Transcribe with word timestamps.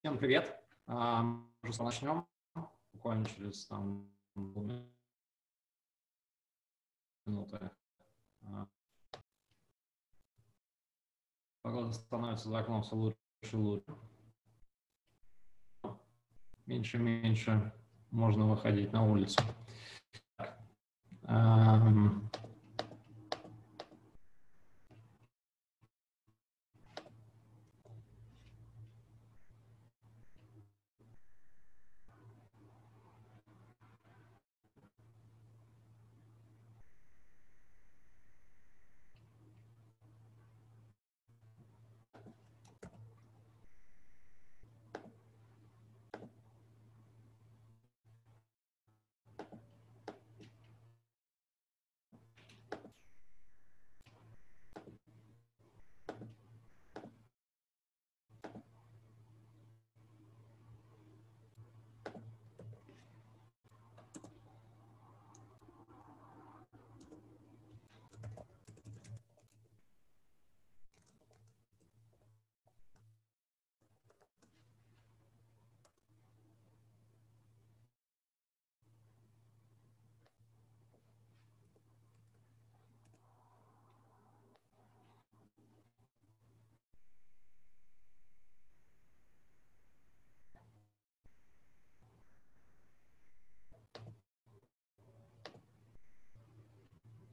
Всем 0.00 0.16
привет. 0.16 0.56
Уже 0.86 1.82
начнем. 1.82 2.24
Буквально 2.92 3.24
через 3.26 3.66
там, 3.66 4.08
минуты. 7.26 7.68
Погода 11.62 11.92
становится 11.92 12.48
за 12.48 12.60
окном 12.60 12.84
все 12.84 12.94
лучше 12.94 13.18
и 13.42 13.56
лучше. 13.56 13.92
Меньше 16.66 16.98
и 16.98 17.00
меньше 17.00 17.72
можно 18.12 18.46
выходить 18.46 18.92
на 18.92 19.04
улицу. 19.04 19.42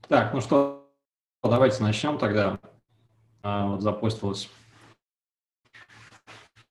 Так, 0.08 0.36
ну 0.36 0.42
что, 0.42 0.88
давайте 1.42 1.82
начнем 1.82 2.20
тогда. 2.20 2.60
А, 3.42 3.66
вот 3.66 3.82
запустилась. 3.82 4.52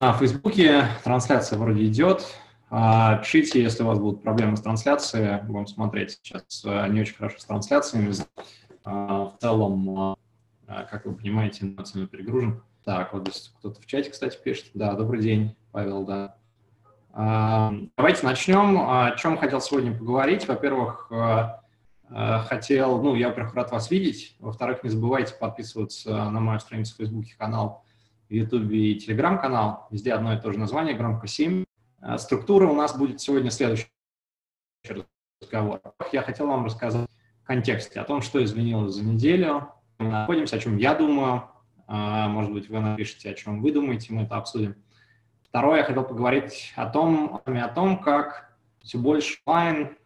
На 0.01 0.13
Фейсбуке 0.13 0.87
трансляция 1.03 1.59
вроде 1.59 1.85
идет. 1.85 2.25
А, 2.71 3.17
пишите, 3.17 3.61
если 3.61 3.83
у 3.83 3.87
вас 3.87 3.99
будут 3.99 4.23
проблемы 4.23 4.57
с 4.57 4.61
трансляцией. 4.61 5.43
Будем 5.43 5.67
смотреть. 5.67 6.21
Сейчас 6.23 6.63
а, 6.65 6.87
не 6.87 7.01
очень 7.01 7.17
хорошо 7.17 7.41
с 7.41 7.45
трансляциями. 7.45 8.15
А, 8.85 9.25
в 9.25 9.39
целом, 9.41 10.17
как 10.69 11.05
вы 11.05 11.15
понимаете, 11.17 11.67
эмоционально 11.67 12.09
перегружен. 12.09 12.63
Так, 12.85 13.15
вот 13.15 13.23
здесь 13.23 13.53
кто-то 13.59 13.81
в 13.81 13.87
чате, 13.87 14.11
кстати, 14.11 14.39
пишет. 14.41 14.67
Да, 14.75 14.95
добрый 14.95 15.21
день, 15.21 15.57
Павел, 15.73 16.05
да. 16.05 16.37
Давайте 17.97 18.25
начнем. 18.25 18.79
О 18.79 19.17
чем 19.17 19.39
хотел 19.39 19.61
сегодня 19.61 19.97
поговорить. 19.97 20.47
Во-первых, 20.47 21.11
хотел, 22.15 23.03
ну, 23.03 23.17
я, 23.17 23.29
во-первых, 23.29 23.55
рад 23.55 23.73
вас 23.73 23.91
видеть. 23.91 24.37
Во-вторых, 24.39 24.85
не 24.85 24.91
забывайте 24.91 25.35
подписываться 25.35 26.31
на 26.31 26.39
мою 26.39 26.61
страницу 26.61 26.95
в 26.95 26.99
Фейсбуке, 26.99 27.35
канал 27.37 27.85
в 28.29 28.33
Ютубе 28.33 28.93
и 28.93 29.01
Телеграм-канал. 29.01 29.89
Везде 29.91 30.13
одно 30.13 30.33
и 30.33 30.41
то 30.41 30.53
же 30.53 30.59
название, 30.59 30.95
громко 30.95 31.27
7. 31.27 31.65
Э, 32.03 32.19
структура 32.19 32.69
у 32.69 32.75
нас 32.75 32.97
будет 32.97 33.21
сегодня 33.21 33.51
следующий 33.51 33.89
разговор. 35.41 35.81
Я 36.13 36.23
хотел 36.23 36.47
вам 36.47 36.65
рассказать 36.67 37.09
в 37.43 37.47
контексте 37.47 38.01
о 38.01 38.05
том, 38.05 38.23
что 38.23 38.43
изменилось 38.45 38.95
за 38.95 39.05
неделю. 39.05 39.73
Мы 39.99 40.11
находимся, 40.11 40.57
о 40.57 40.59
чем 40.61 40.77
я 40.77 40.95
думаю. 40.95 41.51
Э, 41.89 42.29
может 42.29 42.53
быть, 42.53 42.69
вы 42.69 42.79
напишите, 42.79 43.31
о 43.31 43.35
чем 43.35 43.61
вы 43.61 43.73
думаете, 43.73 44.13
мы 44.13 44.23
это 44.23 44.37
обсудим. 44.37 44.77
Второе, 45.43 45.79
я 45.79 45.85
хотел 45.85 46.05
поговорить 46.05 46.73
о 46.77 46.89
том, 46.89 47.41
о 47.45 47.69
том 47.69 47.99
как 47.99 48.57
все 48.83 48.99
больше 48.99 49.39
онлайн 49.47 49.97
Э, 49.97 50.04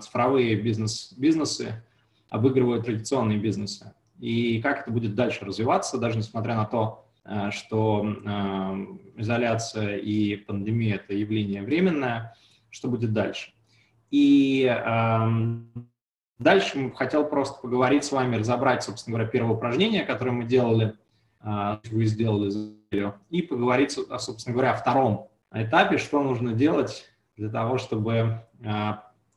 цифровые 0.00 0.56
бизнес, 0.56 1.12
бизнесы 1.16 1.82
обыгрывают 2.30 2.86
традиционные 2.86 3.38
бизнесы. 3.38 3.92
И 4.18 4.60
как 4.62 4.82
это 4.82 4.90
будет 4.90 5.14
дальше 5.14 5.44
развиваться, 5.44 5.98
даже 5.98 6.18
несмотря 6.18 6.54
на 6.54 6.64
то, 6.64 7.06
э, 7.24 7.50
что 7.50 8.04
э, 8.04 8.86
изоляция 9.16 9.96
и 9.96 10.36
пандемия– 10.36 10.94
это 10.96 11.14
явление 11.14 11.62
временное, 11.62 12.36
что 12.70 12.88
будет 12.88 13.12
дальше. 13.12 13.52
И 14.10 14.64
дальше 16.38 16.92
хотел 16.96 17.24
просто 17.26 17.60
поговорить 17.60 18.04
с 18.04 18.10
вами, 18.10 18.36
разобрать, 18.36 18.82
собственно 18.82 19.16
говоря, 19.16 19.30
первое 19.30 19.56
упражнение, 19.56 20.04
которое 20.04 20.32
мы 20.32 20.44
делали, 20.44 20.94
вы 21.40 22.06
сделали, 22.06 22.50
и 23.30 23.42
поговорить, 23.42 23.92
собственно 24.18 24.52
говоря, 24.52 24.72
о 24.72 24.76
втором 24.76 25.28
этапе, 25.52 25.98
что 25.98 26.24
нужно 26.24 26.54
делать 26.54 27.08
для 27.36 27.50
того, 27.50 27.78
чтобы 27.78 28.44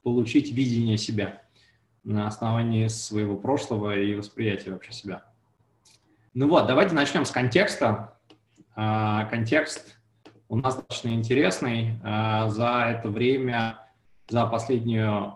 получить 0.03 0.51
видение 0.51 0.97
себя 0.97 1.41
на 2.03 2.27
основании 2.27 2.87
своего 2.87 3.37
прошлого 3.37 3.97
и 3.97 4.13
восприятия 4.15 4.71
вообще 4.71 4.91
себя. 4.91 5.23
Ну 6.33 6.49
вот, 6.49 6.67
давайте 6.67 6.93
начнем 6.93 7.25
с 7.25 7.31
контекста. 7.31 8.17
А, 8.75 9.25
контекст 9.25 9.97
у 10.49 10.57
нас 10.57 10.75
достаточно 10.75 11.09
интересный. 11.09 11.99
А, 12.03 12.49
за 12.49 12.97
это 12.97 13.09
время, 13.09 13.79
за 14.27 14.45
последнюю 14.47 15.33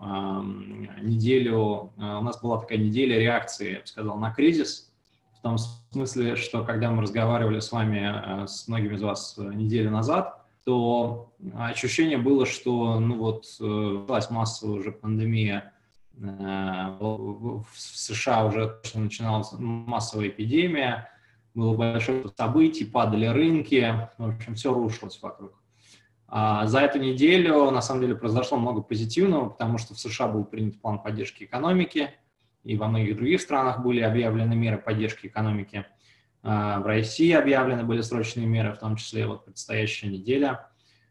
неделю, 1.02 1.92
а, 1.96 2.18
у 2.18 2.22
нас 2.22 2.40
была 2.40 2.58
такая 2.58 2.78
неделя 2.78 3.18
реакции, 3.18 3.74
я 3.74 3.80
бы 3.80 3.86
сказал, 3.86 4.18
на 4.18 4.32
кризис. 4.32 4.92
В 5.38 5.40
том 5.40 5.56
смысле, 5.92 6.36
что 6.36 6.64
когда 6.64 6.90
мы 6.90 7.02
разговаривали 7.02 7.60
с 7.60 7.70
вами, 7.70 8.46
с 8.46 8.66
многими 8.66 8.96
из 8.96 9.02
вас 9.02 9.36
неделю 9.38 9.92
назад, 9.92 10.44
то 10.68 11.32
ощущение 11.54 12.18
было, 12.18 12.44
что 12.44 13.00
ну 13.00 13.16
вот 13.16 13.46
э, 13.58 13.64
началась 13.64 14.28
массовая 14.28 14.80
уже 14.80 14.92
пандемия, 14.92 15.72
э, 16.14 16.26
в 17.00 17.64
США 17.74 18.44
уже 18.44 18.78
начиналась 18.92 19.48
массовая 19.52 20.28
эпидемия, 20.28 21.08
было 21.54 21.74
большое 21.74 22.26
событие, 22.36 22.86
падали 22.86 23.24
рынки, 23.24 24.10
в 24.18 24.28
общем, 24.28 24.56
все 24.56 24.74
рушилось 24.74 25.18
вокруг. 25.22 25.54
А 26.26 26.66
за 26.66 26.80
эту 26.80 26.98
неделю, 26.98 27.70
на 27.70 27.80
самом 27.80 28.02
деле, 28.02 28.14
произошло 28.14 28.58
много 28.58 28.82
позитивного, 28.82 29.48
потому 29.48 29.78
что 29.78 29.94
в 29.94 29.98
США 29.98 30.28
был 30.28 30.44
принят 30.44 30.78
план 30.82 30.98
поддержки 30.98 31.44
экономики, 31.44 32.10
и 32.62 32.76
во 32.76 32.88
многих 32.88 33.16
других 33.16 33.40
странах 33.40 33.82
были 33.82 34.00
объявлены 34.00 34.54
меры 34.54 34.76
поддержки 34.76 35.28
экономики– 35.28 35.86
в 36.42 36.82
России 36.84 37.32
объявлены 37.32 37.82
были 37.82 38.00
срочные 38.00 38.46
меры, 38.46 38.72
в 38.72 38.78
том 38.78 38.96
числе 38.96 39.26
вот 39.26 39.44
предстоящая 39.44 40.08
неделя 40.08 40.68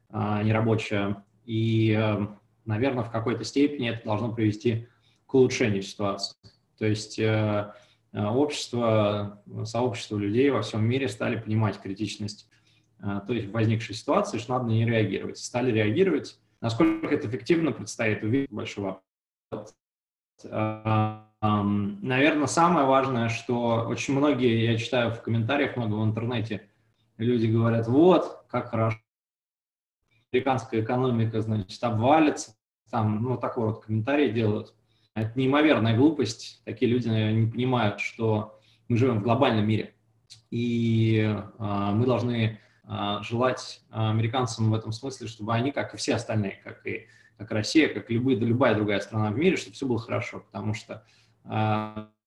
а, 0.10 0.42
нерабочая. 0.42 1.24
И, 1.46 1.96
э, 1.98 2.28
наверное, 2.66 3.04
в 3.04 3.12
какой-то 3.12 3.44
степени 3.44 3.90
это 3.90 4.04
должно 4.06 4.34
привести 4.34 4.88
к 5.26 5.34
улучшению 5.34 5.82
ситуации. 5.82 6.36
То 6.78 6.86
есть 6.86 7.20
э, 7.20 7.74
э, 8.14 8.26
общество, 8.26 9.42
сообщество 9.64 10.18
людей 10.18 10.50
во 10.50 10.62
всем 10.62 10.86
мире 10.86 11.08
стали 11.08 11.40
понимать 11.40 11.80
критичность 11.80 12.50
то 13.00 13.32
есть 13.32 13.52
возникшей 13.52 13.94
ситуации, 13.94 14.40
что 14.40 14.54
надо 14.54 14.66
на 14.66 14.70
нее 14.72 14.88
реагировать. 14.88 15.38
Стали 15.38 15.72
реагировать. 15.72 16.40
Насколько 16.62 17.14
это 17.14 17.28
эффективно, 17.28 17.72
предстоит 17.72 18.24
увидеть 18.24 18.50
большой 18.50 18.98
вопрос. 19.52 19.76
Наверное, 21.40 22.48
самое 22.48 22.86
важное, 22.86 23.30
что 23.30 23.86
очень 23.88 24.16
многие, 24.16 24.66
я 24.66 24.78
читаю 24.78 25.12
в 25.12 25.22
комментариях 25.22 25.76
много 25.78 25.96
в 25.96 26.04
интернете, 26.04 26.68
люди 27.18 27.46
говорят, 27.46 27.88
вот, 27.88 28.44
как 28.50 28.70
хорошо, 28.72 28.98
американская 30.32 30.82
экономика, 30.82 31.42
значит, 31.42 31.84
обвалится, 31.84 32.56
там, 32.90 33.22
ну, 33.22 33.38
такой 33.38 33.68
вот 33.68 33.86
комментарий 33.86 34.32
делают. 34.32 34.74
Это 35.14 35.38
неимоверная 35.38 35.96
глупость, 35.96 36.62
такие 36.64 36.92
люди, 36.92 37.08
наверное, 37.08 37.42
не 37.42 37.52
понимают, 37.52 38.00
что 38.00 38.60
мы 38.88 38.98
живем 38.98 39.20
в 39.20 39.24
глобальном 39.24 39.68
мире, 39.68 39.94
и 40.52 41.24
э, 41.24 41.92
мы 41.94 42.06
должны 42.06 42.60
э, 42.84 43.18
желать 43.22 43.82
американцам 43.90 44.72
в 44.72 44.74
этом 44.74 44.92
смысле, 44.92 45.28
чтобы 45.28 45.54
они, 45.54 45.72
как 45.72 45.94
и 45.94 45.98
все 45.98 46.16
остальные, 46.16 46.60
как 46.64 46.86
и 46.86 47.08
как 47.38 47.52
Россия, 47.52 47.88
как 47.88 48.10
любые, 48.10 48.38
любая 48.38 48.76
другая 48.76 49.00
страна 49.00 49.32
в 49.32 49.38
мире, 49.38 49.58
чтобы 49.58 49.76
все 49.76 49.86
было 49.86 50.00
хорошо, 50.00 50.40
потому 50.40 50.74
что 50.74 51.04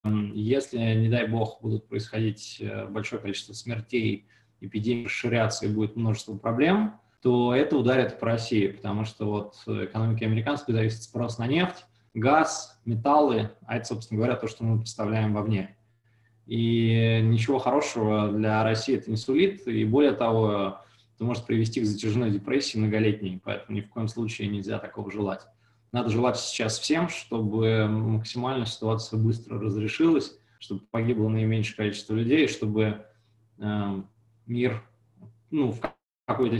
если, 0.03 0.79
не 0.79 1.09
дай 1.09 1.27
бог, 1.27 1.61
будут 1.61 1.87
происходить 1.87 2.57
э, 2.59 2.87
большое 2.87 3.21
количество 3.21 3.53
смертей 3.53 4.27
эпидемия 4.63 5.05
расширяться 5.05 5.67
и 5.67 5.69
будет 5.69 5.95
множество 5.95 6.37
проблем, 6.39 6.95
то 7.21 7.55
это 7.55 7.77
ударит 7.77 8.19
по 8.19 8.27
России, 8.27 8.69
потому 8.69 9.05
что 9.05 9.27
вот 9.27 9.57
экономика 9.67 10.25
американской 10.25 10.75
зависит 10.75 11.03
спрос 11.03 11.37
на 11.37 11.47
нефть, 11.47 11.85
газ, 12.15 12.81
металлы, 12.87 13.51
а 13.67 13.77
это, 13.77 13.89
собственно 13.89 14.19
говоря, 14.19 14.37
то, 14.37 14.49
что 14.49 14.65
мы 14.65 14.79
представляем 14.79 15.35
вовне. 15.35 15.77
И 16.47 17.21
ничего 17.23 17.59
хорошего 17.59 18.33
для 18.33 18.65
России 18.65 18.97
это 18.97 19.11
не 19.11 19.17
сулит, 19.17 19.69
и 19.69 19.85
более 19.85 20.13
того, 20.13 20.81
это 21.21 21.27
может 21.27 21.45
привести 21.45 21.83
к 21.83 21.85
затяжной 21.85 22.31
депрессии 22.31 22.79
многолетней, 22.79 23.43
поэтому 23.45 23.77
ни 23.77 23.83
в 23.83 23.91
коем 23.91 24.09
случае 24.09 24.49
нельзя 24.49 24.79
такого 24.79 25.11
желать. 25.13 25.47
Надо 25.93 26.09
желать 26.09 26.39
сейчас 26.39 26.79
всем, 26.79 27.11
чтобы 27.11 27.87
максимально 27.89 28.65
ситуация 28.65 29.19
быстро 29.19 29.61
разрешилась, 29.61 30.35
чтобы 30.61 30.81
погибло 30.91 31.29
наименьшее 31.29 31.77
количество 31.77 32.15
людей, 32.15 32.49
чтобы 32.49 33.05
э, 33.59 34.03
мир 34.47 34.83
ну, 35.51 35.73
в 35.73 35.81
какой-то 36.25 36.57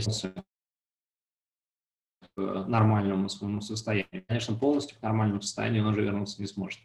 к 2.35 2.65
нормальному 2.67 3.29
своему 3.29 3.61
состоянию. 3.61 4.23
Конечно, 4.27 4.55
полностью 4.55 4.95
к 4.95 5.01
нормальному 5.01 5.41
состоянию 5.41 5.81
он 5.81 5.93
уже 5.93 6.03
вернуться 6.03 6.39
не 6.39 6.47
сможет. 6.47 6.79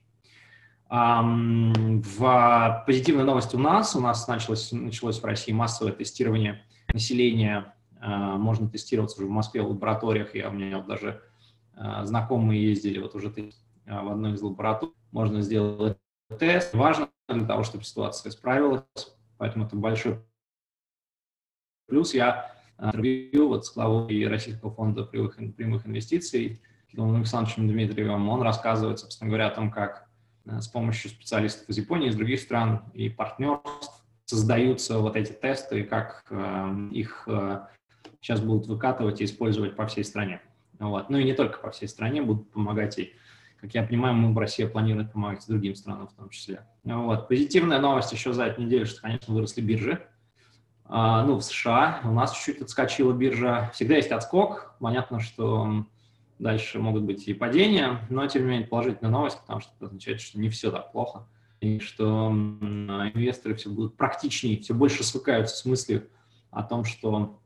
В 0.89 2.85
позитивной 2.87 3.25
новости 3.25 3.55
у 3.55 3.59
нас, 3.59 3.95
у 3.95 4.01
нас 4.01 4.27
началось, 4.29 4.73
началось 4.73 5.21
в 5.21 5.25
России 5.27 5.53
массовое 5.53 5.93
тестирование 5.93 6.66
населения. 6.93 7.75
А, 8.01 8.37
можно 8.37 8.69
тестироваться 8.69 9.19
уже 9.19 9.27
в 9.27 9.31
Москве 9.31 9.63
в 9.63 9.69
лабораториях. 9.69 10.35
Я, 10.35 10.49
у 10.49 10.53
меня 10.53 10.79
вот 10.79 10.87
даже 10.87 11.23
а, 11.75 12.05
знакомые 12.05 12.69
ездили 12.69 12.99
вот 12.99 13.15
уже 13.15 13.33
а, 13.87 14.03
в 14.03 14.13
одной 14.13 14.35
из 14.35 14.43
лабораторий. 14.43 14.93
Можно 15.13 15.41
сделать 15.43 15.99
тест. 16.39 16.75
Важно 16.75 17.09
для 17.29 17.47
того, 17.47 17.63
чтобы 17.63 17.85
ситуация 17.85 18.31
справилась. 18.31 18.85
Поэтому 19.39 19.67
это 19.67 19.77
большой 19.77 20.19
плюс. 21.87 22.15
Я 22.15 22.55
интервью 22.79 23.49
вот 23.49 23.67
с 23.67 23.75
главой 23.75 24.27
Российского 24.27 24.71
фонда 24.71 25.05
прямых, 25.05 25.37
прямых 25.57 25.87
инвестиций 25.87 26.61
Кириллом 26.91 27.17
Александровичем 27.17 27.69
Дмитриевым. 27.69 28.29
Он 28.29 28.43
рассказывает, 28.43 28.99
собственно 28.99 29.29
говоря, 29.29 29.49
о 29.49 29.55
том, 29.55 29.71
как 29.71 30.09
с 30.45 30.69
помощью 30.69 31.11
специалистов 31.11 31.69
из 31.69 31.79
Японии, 31.79 32.09
из 32.09 32.17
других 32.17 32.41
стран 32.41 32.85
и 32.95 33.09
партнерств 33.09 33.96
создаются 34.27 34.99
вот 34.99 35.17
эти 35.17 35.33
тесты, 35.33 35.81
и 35.81 35.85
как 35.85 36.25
э, 36.31 36.89
их 36.93 37.25
э, 37.27 37.61
сейчас 38.21 38.41
будут 38.41 38.67
выкатывать 38.67 39.21
и 39.21 39.25
использовать 39.25 39.77
по 39.77 39.87
всей 39.87 40.05
стране. 40.05 40.43
Вот. 40.79 41.09
Ну 41.09 41.19
и 41.19 41.25
не 41.25 41.33
только 41.33 41.59
по 41.59 41.71
всей 41.71 41.89
стране, 41.89 42.23
будут 42.23 42.51
помогать 42.51 42.99
и, 42.99 43.15
как 43.61 43.73
я 43.73 43.85
понимаю, 43.85 44.15
мы 44.15 44.35
в 44.35 44.39
России 44.39 44.65
планируем 44.65 45.09
помогать 45.09 45.45
и 45.45 45.51
другим 45.51 45.75
странам 45.75 46.09
в 46.09 46.13
том 46.13 46.29
числе. 46.29 46.67
Вот. 46.85 47.29
Позитивная 47.29 47.79
новость 47.79 48.13
еще 48.13 48.33
за 48.33 48.47
эту 48.47 48.63
неделю, 48.63 48.85
что, 48.87 49.01
конечно, 49.01 49.33
выросли 49.33 49.61
биржи. 49.61 50.07
А, 50.85 51.25
ну, 51.25 51.37
в 51.37 51.43
США 51.43 52.01
у 52.05 52.13
нас 52.13 52.37
чуть-чуть 52.37 52.63
отскочила 52.63 53.13
биржа. 53.13 53.71
Всегда 53.75 53.97
есть 53.97 54.11
отскок. 54.11 54.75
Понятно, 54.81 55.21
что 55.21 55.87
дальше 56.39 56.79
могут 56.79 57.05
быть 57.05 57.27
и 57.29 57.35
падения, 57.35 58.07
но, 58.11 58.27
тем 58.27 58.43
не 58.43 58.51
менее, 58.51 58.67
положительная 58.69 59.11
новость, 59.11 59.41
потому 59.41 59.61
что 59.61 59.73
это 59.77 59.87
означает, 59.87 60.21
что 60.21 60.39
не 60.39 60.49
все 60.49 60.71
так 60.71 60.93
плохо, 60.93 61.27
что 61.81 62.31
инвесторы 62.31 63.55
все 63.55 63.71
будут 63.71 63.97
практичнее, 63.97 64.61
все 64.61 64.75
больше 64.75 65.05
свыкаются 65.05 65.57
с 65.57 65.65
мыслью 65.65 66.09
о 66.51 66.63
том, 66.63 66.85
что 66.85 67.41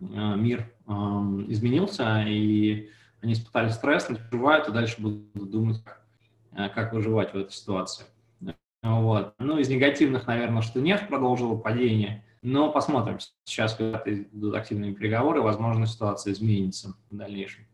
а, 0.00 0.34
мир 0.34 0.72
изменился, 1.48 2.22
и 2.26 2.90
они 3.20 3.34
испытали 3.34 3.68
стресс, 3.68 4.08
выживают, 4.08 4.68
и 4.68 4.72
дальше 4.72 5.00
будут 5.00 5.50
думать, 5.50 5.82
а, 6.52 6.68
как 6.68 6.92
выживать 6.92 7.32
в 7.32 7.36
этой 7.36 7.52
ситуации. 7.52 8.04
Вот. 8.82 9.34
Ну, 9.38 9.58
из 9.58 9.68
негативных, 9.68 10.26
наверное, 10.26 10.62
что 10.62 10.80
нефть 10.80 11.08
продолжила 11.08 11.56
падение– 11.56 12.24
но 12.42 12.72
посмотрим. 12.72 13.18
Сейчас, 13.44 13.74
когда 13.74 14.02
идут 14.04 14.56
активные 14.56 14.92
переговоры, 14.92 15.40
возможно, 15.40 15.86
ситуация 15.86 16.32
изменится 16.32 16.96
в 17.10 17.16
дальнейшем. 17.16 17.64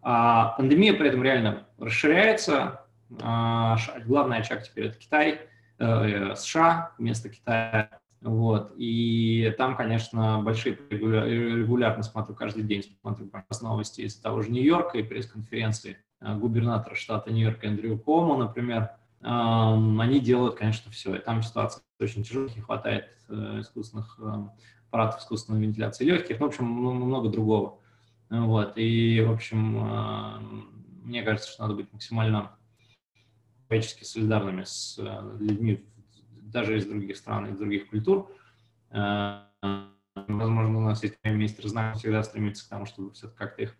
А, 0.00 0.54
пандемия 0.56 0.94
при 0.94 1.08
этом 1.08 1.22
реально 1.22 1.66
расширяется. 1.78 2.86
А, 3.20 3.76
главный 4.06 4.38
очаг 4.38 4.62
теперь 4.62 4.86
это 4.86 4.98
Китай, 4.98 5.40
э, 5.78 6.34
США 6.36 6.92
вместо 6.98 7.28
Китая. 7.28 7.90
Вот. 8.20 8.72
И 8.76 9.54
там, 9.56 9.76
конечно, 9.76 10.40
большие 10.42 10.78
регулярно 10.90 12.02
смотрю 12.02 12.34
каждый 12.34 12.64
день, 12.64 12.84
смотрю 13.00 13.30
новости 13.62 14.02
из 14.02 14.16
того 14.16 14.42
же 14.42 14.50
Нью-Йорка 14.50 14.98
и 14.98 15.02
пресс-конференции 15.02 15.96
э, 16.20 16.36
губернатора 16.36 16.94
штата 16.94 17.30
Нью-Йорк 17.30 17.64
Эндрю 17.64 17.98
Комо, 17.98 18.36
например, 18.36 18.90
они 19.22 20.18
делают, 20.20 20.56
конечно, 20.56 20.90
все. 20.90 21.16
И 21.16 21.18
там 21.18 21.42
ситуация 21.42 21.82
очень 21.98 22.22
тяжелая, 22.22 22.54
не 22.54 22.62
хватает 22.62 23.08
э, 23.28 23.60
искусственных 23.60 24.18
э, 24.18 24.32
аппаратов 24.88 25.20
искусственной 25.20 25.60
вентиляции 25.60 26.04
легких, 26.04 26.40
ну, 26.40 26.46
в 26.46 26.48
общем, 26.48 26.64
много 26.64 27.28
другого. 27.28 27.78
Вот. 28.30 28.72
И, 28.76 29.22
в 29.26 29.30
общем, 29.30 29.76
э, 29.76 30.40
мне 31.02 31.22
кажется, 31.22 31.50
что 31.50 31.62
надо 31.62 31.74
быть 31.74 31.92
максимально 31.92 32.52
человечески 33.70 34.02
солидарными 34.02 34.64
с 34.64 34.98
людьми 35.38 35.86
даже 36.42 36.76
из 36.76 36.86
других 36.86 37.16
стран, 37.16 37.46
из 37.46 37.56
других 37.56 37.88
культур. 37.88 38.28
Возможно, 38.90 40.78
у 40.78 40.82
нас 40.82 41.04
есть 41.04 41.14
министр 41.22 41.68
знаний 41.68 41.96
всегда 41.96 42.24
стремится 42.24 42.66
к 42.66 42.68
тому, 42.68 42.84
чтобы 42.86 43.12
все-таки 43.12 43.38
как-то 43.38 43.62
их 43.62 43.76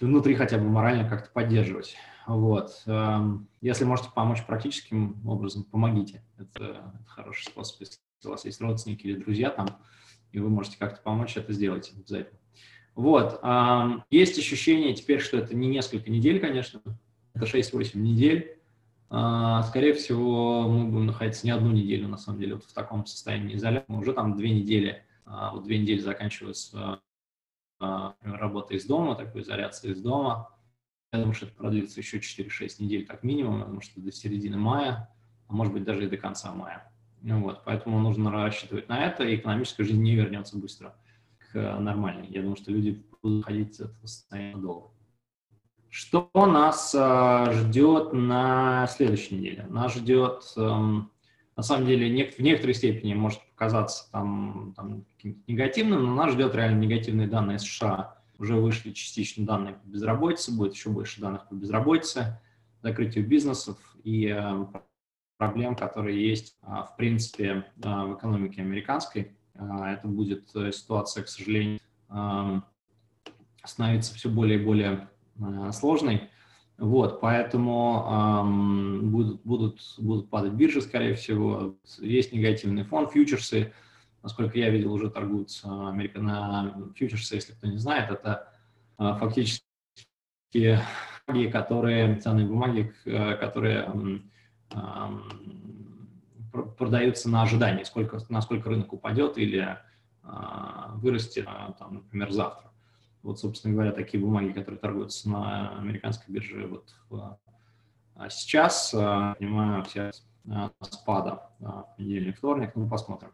внутри 0.00 0.34
хотя 0.34 0.58
бы 0.58 0.68
морально 0.68 1.08
как-то 1.08 1.30
поддерживать. 1.30 1.96
Вот. 2.26 2.84
Если 3.62 3.84
можете 3.84 4.10
помочь 4.14 4.44
практическим 4.44 5.26
образом, 5.26 5.64
помогите. 5.64 6.22
Это, 6.36 6.64
это 6.64 7.04
хороший 7.06 7.46
способ. 7.46 7.80
Если 7.80 7.98
у 8.26 8.28
вас 8.28 8.44
есть 8.44 8.60
родственники 8.60 9.06
или 9.06 9.16
друзья 9.18 9.48
там, 9.48 9.68
и 10.32 10.38
вы 10.38 10.50
можете 10.50 10.76
как-то 10.78 11.00
помочь, 11.00 11.38
это 11.38 11.54
сделайте 11.54 11.92
обязательно. 11.96 12.38
Вот. 12.94 13.40
Есть 14.10 14.38
ощущение 14.38 14.94
теперь, 14.94 15.20
что 15.20 15.38
это 15.38 15.56
не 15.56 15.68
несколько 15.68 16.10
недель, 16.10 16.40
конечно, 16.40 16.82
это 17.40 17.58
6-8 17.58 17.98
недель. 17.98 18.58
Э, 19.10 19.60
скорее 19.66 19.94
всего, 19.94 20.68
мы 20.68 20.86
будем 20.86 21.06
находиться 21.06 21.46
не 21.46 21.52
одну 21.52 21.72
неделю, 21.72 22.08
на 22.08 22.16
самом 22.16 22.40
деле, 22.40 22.54
вот 22.54 22.64
в 22.64 22.72
таком 22.72 23.06
состоянии 23.06 23.56
изоляции. 23.56 23.92
Уже 23.92 24.12
там 24.12 24.36
две 24.36 24.50
недели, 24.50 25.04
э, 25.26 25.30
вот 25.52 25.64
две 25.64 25.78
недели 25.78 25.98
заканчивается 25.98 27.00
работа 28.20 28.74
из 28.74 28.84
дома, 28.84 29.14
такой 29.14 29.40
изоляция 29.40 29.92
из 29.92 30.02
дома 30.02 30.50
я 31.12 31.18
думаю, 31.18 31.34
что 31.34 31.46
это 31.46 31.54
продлится 31.56 32.00
еще 32.00 32.18
4-6 32.18 32.76
недель 32.78 33.04
как 33.04 33.24
минимум, 33.24 33.60
потому 33.60 33.80
что 33.80 34.00
до 34.00 34.12
середины 34.12 34.56
мая, 34.56 35.12
а 35.48 35.52
может 35.52 35.72
быть 35.72 35.82
даже 35.82 36.04
и 36.04 36.08
до 36.08 36.16
конца 36.16 36.52
мая. 36.52 36.92
Ну, 37.22 37.42
вот, 37.42 37.64
поэтому 37.64 37.98
нужно 37.98 38.30
рассчитывать 38.30 38.88
на 38.88 39.04
это, 39.04 39.24
и 39.24 39.34
экономическая 39.34 39.84
жизнь 39.84 40.02
не 40.02 40.14
вернется 40.14 40.56
быстро 40.56 40.94
к 41.38 41.78
нормальной. 41.80 42.28
Я 42.28 42.42
думаю, 42.42 42.56
что 42.56 42.70
люди 42.70 43.04
будут 43.22 43.44
ходить 43.44 43.80
от 43.80 43.92
состояния 44.02 44.56
долго. 44.56 44.92
Что 45.90 46.30
нас 46.34 46.94
э, 46.96 47.52
ждет 47.52 48.12
на 48.12 48.86
следующей 48.86 49.34
неделе? 49.36 49.66
Нас 49.68 49.94
ждет, 49.94 50.44
э, 50.56 50.60
на 50.60 51.62
самом 51.62 51.86
деле, 51.86 52.30
в 52.30 52.40
некоторой 52.40 52.74
степени 52.74 53.12
может 53.14 53.40
показаться 53.52 54.10
там, 54.12 54.72
там 54.76 55.04
негативным, 55.46 56.04
но 56.04 56.14
нас 56.14 56.32
ждет 56.32 56.54
реально 56.54 56.78
негативные 56.80 57.26
данные 57.26 57.58
США 57.58 58.20
уже 58.40 58.56
вышли 58.56 58.92
частично 58.92 59.44
данные 59.44 59.74
по 59.74 59.86
безработице, 59.86 60.56
будет 60.56 60.74
еще 60.74 60.88
больше 60.88 61.20
данных 61.20 61.46
по 61.48 61.54
безработице, 61.54 62.40
закрытию 62.82 63.26
бизнесов 63.26 63.76
и 64.02 64.34
э, 64.34 64.66
проблем, 65.36 65.76
которые 65.76 66.26
есть, 66.26 66.56
э, 66.62 66.66
в 66.66 66.94
принципе, 66.96 67.66
э, 67.82 67.88
в 67.88 68.16
экономике 68.16 68.62
американской. 68.62 69.36
Это 69.54 70.08
будет 70.08 70.48
ситуация, 70.72 71.22
к 71.22 71.28
сожалению, 71.28 71.80
становится 73.62 74.14
все 74.14 74.30
более 74.30 74.58
и 74.58 74.64
более 74.64 75.10
сложной. 75.72 76.30
Вот, 76.78 77.20
поэтому 77.20 78.06
эм, 78.10 79.10
будут, 79.10 79.42
будут, 79.44 79.80
будут 79.98 80.30
падать 80.30 80.52
биржи, 80.52 80.80
скорее 80.80 81.14
всего. 81.14 81.76
Есть 81.98 82.32
негативный 82.32 82.84
фон, 82.84 83.08
фьючерсы 83.08 83.72
насколько 84.22 84.58
я 84.58 84.70
видел, 84.70 84.92
уже 84.92 85.10
торгуются 85.10 85.88
Америка 85.88 86.20
на 86.20 86.74
фьючерсы, 86.94 87.36
если 87.36 87.52
кто 87.52 87.66
не 87.66 87.78
знает, 87.78 88.10
это 88.10 88.52
а, 88.98 89.14
фактически 89.16 89.64
бумаги, 91.26 91.50
которые, 91.50 92.16
ценные 92.16 92.46
бумаги, 92.46 92.92
э, 93.04 93.36
которые 93.36 93.88
продаются 96.76 97.28
на 97.28 97.42
ожидание, 97.42 97.84
сколько, 97.84 98.18
насколько 98.28 98.68
рынок 98.68 98.92
упадет 98.92 99.38
или 99.38 99.78
а, 100.22 100.92
вырастет, 100.96 101.46
там, 101.78 101.94
например, 101.94 102.30
завтра. 102.30 102.69
Вот, 103.22 103.38
собственно 103.38 103.74
говоря, 103.74 103.92
такие 103.92 104.22
бумаги, 104.22 104.52
которые 104.52 104.78
торгуются 104.78 105.28
на 105.28 105.78
американской 105.78 106.32
бирже 106.34 106.66
вот 106.66 106.94
в, 107.08 107.38
сейчас, 108.30 108.90
понимаю, 108.92 109.84
все 109.84 110.10
спада 110.80 111.50
в 111.58 111.86
понедельник, 111.96 112.38
вторник, 112.38 112.72
ну, 112.74 112.88
посмотрим 112.88 113.30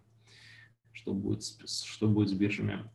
что 0.97 1.13
будет, 1.13 1.43
что 1.69 2.09
будет 2.09 2.31
с 2.31 2.33
биржами. 2.33 2.91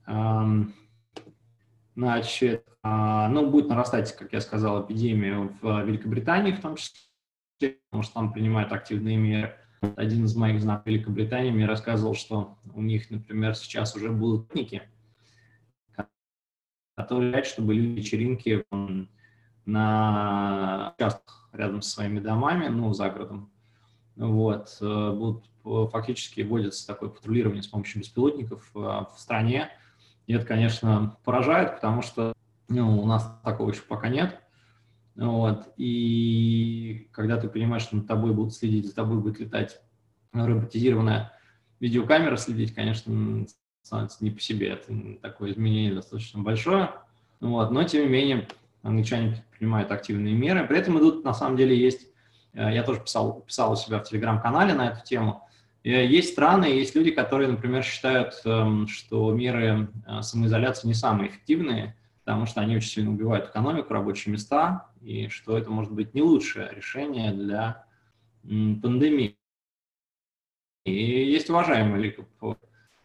Значит, 1.95 2.65
а, 2.84 3.27
ну, 3.30 3.49
будет 3.49 3.69
нарастать, 3.69 4.15
как 4.15 4.34
я 4.34 4.41
сказал, 4.41 4.86
эпидемия 4.86 5.49
в 5.62 5.84
Великобритании 5.84 6.54
в 6.54 6.62
том 6.62 6.75
числе, 6.77 7.77
потому 7.89 8.04
что 8.04 8.13
там 8.13 8.34
принимают 8.34 8.71
активные 8.71 9.17
меры. 9.17 9.56
Один 9.95 10.25
из 10.25 10.36
моих 10.36 10.62
знаков 10.62 10.88
Великобритании 10.88 11.51
мне 11.51 11.65
рассказывал, 11.65 12.15
что 12.15 12.58
у 12.73 12.82
них, 12.82 13.10
например, 13.12 13.56
сейчас 13.56 13.95
уже 13.95 14.12
будут 14.12 14.47
техники, 14.47 14.84
хотят, 17.08 17.46
чтобы 17.46 17.74
люди 17.74 18.00
вечеринки 18.00 18.66
на 19.66 20.94
участках 20.98 21.50
рядом 21.54 21.82
со 21.82 21.92
своими 21.92 22.20
домами, 22.20 22.68
ну, 22.68 22.94
за 22.94 23.10
городом, 23.10 23.52
вот, 24.16 24.78
э, 24.82 25.12
будут 25.12 25.46
э, 25.66 25.88
фактически 25.92 26.42
вводится 26.42 26.86
такое 26.88 27.10
патрулирование 27.10 27.64
с 27.64 27.68
помощью 27.68 28.02
беспилотников 28.02 28.70
э, 28.76 28.80
в 28.80 29.14
стране. 29.18 29.70
И 30.28 30.34
это, 30.34 30.46
конечно, 30.46 31.18
поражает, 31.24 31.76
потому 31.76 32.02
что 32.02 32.34
ну, 32.68 33.02
у 33.02 33.06
нас 33.06 33.40
такого 33.44 33.72
еще 33.72 33.82
пока 33.82 34.10
нет. 34.10 34.40
Вот. 35.16 35.74
И 35.78 37.10
когда 37.12 37.38
ты 37.38 37.50
понимаешь, 37.50 37.84
что 37.84 37.98
над 37.98 38.08
тобой 38.08 38.34
будут 38.34 38.54
следить, 38.54 38.88
за 38.88 38.96
тобой 38.96 39.20
будет 39.20 39.40
летать 39.40 39.82
роботизированная 40.34 41.34
видеокамера 41.80 42.38
следить, 42.38 42.74
конечно, 42.74 43.46
становится 43.82 44.24
не 44.24 44.32
по 44.32 44.39
себе. 44.39 44.70
Это 44.70 44.94
такое 45.22 45.52
изменение 45.52 45.94
достаточно 45.94 46.41
большое. 46.41 46.91
Вот. 47.39 47.72
Но, 47.72 47.84
тем 47.84 48.04
не 48.04 48.10
менее, 48.10 48.48
англичане 48.84 49.44
принимают 49.58 49.91
активные 49.91 50.34
меры. 50.34 50.65
При 50.67 50.78
этом 50.78 50.98
идут, 51.00 51.24
на 51.24 51.34
самом 51.34 51.58
деле, 51.58 51.78
есть, 51.78 52.08
э, 52.54 52.74
я 52.74 52.84
тоже 52.84 53.02
писал, 53.02 53.41
писал 53.41 53.74
у 53.74 53.76
себя 53.76 54.00
в 54.00 54.04
телеграм-канале 54.04 54.74
на 54.74 54.89
эту 54.89 55.04
тему, 55.04 55.48
э, 55.84 56.06
есть 56.06 56.34
страны, 56.34 56.65
есть 56.65 56.96
люди, 56.96 57.12
которые, 57.12 57.50
например, 57.50 57.84
считают, 57.84 58.41
эм, 58.46 58.88
что 58.88 59.32
меры 59.34 59.89
э, 60.08 60.22
самоизоляции 60.22 60.88
не 60.88 60.94
самые 60.94 61.30
эффективные, 61.30 61.96
потому 62.24 62.46
что 62.46 62.62
они 62.62 62.76
очень 62.76 62.89
сильно 62.89 63.12
убивают 63.12 63.50
экономику, 63.50 63.94
рабочие 63.94 64.32
места, 64.32 64.89
и 65.02 65.28
что 65.28 65.58
это 65.58 65.70
может 65.70 65.91
быть 65.91 66.13
не 66.13 66.22
лучшее 66.22 66.72
решение 66.72 67.32
для 67.32 67.86
пандемии. 68.44 69.38
И 70.86 70.94
есть 70.94 71.50
уважаемый 71.50 72.02
Ликоп, 72.02 72.28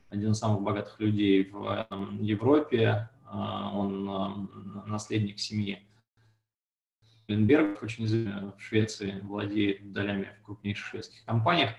один 0.08 0.32
из 0.32 0.38
самых 0.38 0.62
богатых 0.62 0.98
людей 1.00 1.50
в 1.50 1.86
Европе, 2.20 3.08
он 3.32 4.48
наследник 4.86 5.38
семьи 5.38 5.86
Ленберг, 7.28 7.82
очень 7.82 8.04
известный 8.04 8.52
в 8.56 8.62
Швеции, 8.62 9.20
владеет 9.22 9.92
долями 9.92 10.30
в 10.40 10.44
крупнейших 10.44 10.86
шведских 10.86 11.24
компаниях. 11.24 11.70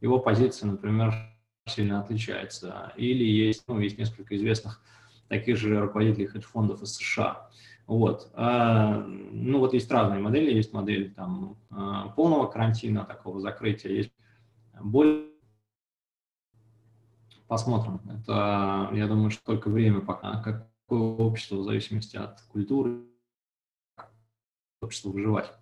Его 0.00 0.18
позиция, 0.18 0.70
например, 0.70 1.14
сильно 1.66 2.00
отличается. 2.00 2.92
Или 2.96 3.24
есть, 3.24 3.64
ну, 3.66 3.78
есть 3.78 3.98
несколько 3.98 4.36
известных 4.36 4.82
таких 5.28 5.56
же 5.56 5.80
руководителей 5.80 6.26
хедж-фондов 6.26 6.82
из 6.82 6.94
США. 6.96 7.48
Вот. 7.86 8.30
А, 8.34 8.98
ну, 9.06 9.58
вот 9.58 9.72
есть 9.72 9.90
разные 9.90 10.20
модели. 10.20 10.52
Есть 10.52 10.72
модель 10.72 11.12
там, 11.14 11.56
а, 11.70 12.08
полного 12.08 12.46
карантина, 12.46 13.04
такого 13.04 13.40
закрытия. 13.40 13.90
Есть 13.90 14.12
более 14.80 15.29
Посмотрим. 17.50 18.00
Это, 18.08 18.90
я 18.92 19.08
думаю, 19.08 19.32
что 19.32 19.42
только 19.44 19.70
время 19.70 20.02
пока. 20.02 20.40
Какое 20.40 21.00
общество 21.00 21.56
в 21.56 21.64
зависимости 21.64 22.16
от 22.16 22.40
культуры 22.42 23.00
общество 24.80 25.10
выживать. 25.10 25.52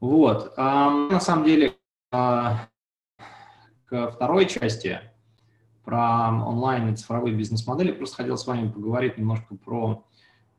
Вот. 0.00 0.52
А, 0.58 0.90
на 0.90 1.18
самом 1.18 1.46
деле, 1.46 1.72
а, 2.10 2.68
к 3.86 4.10
второй 4.10 4.44
части 4.44 5.00
про 5.82 6.28
онлайн 6.28 6.92
и 6.92 6.96
цифровые 6.96 7.34
бизнес-модели 7.34 7.92
просто 7.92 8.16
хотел 8.16 8.36
с 8.36 8.46
вами 8.46 8.70
поговорить 8.70 9.16
немножко 9.16 9.56
про 9.56 10.04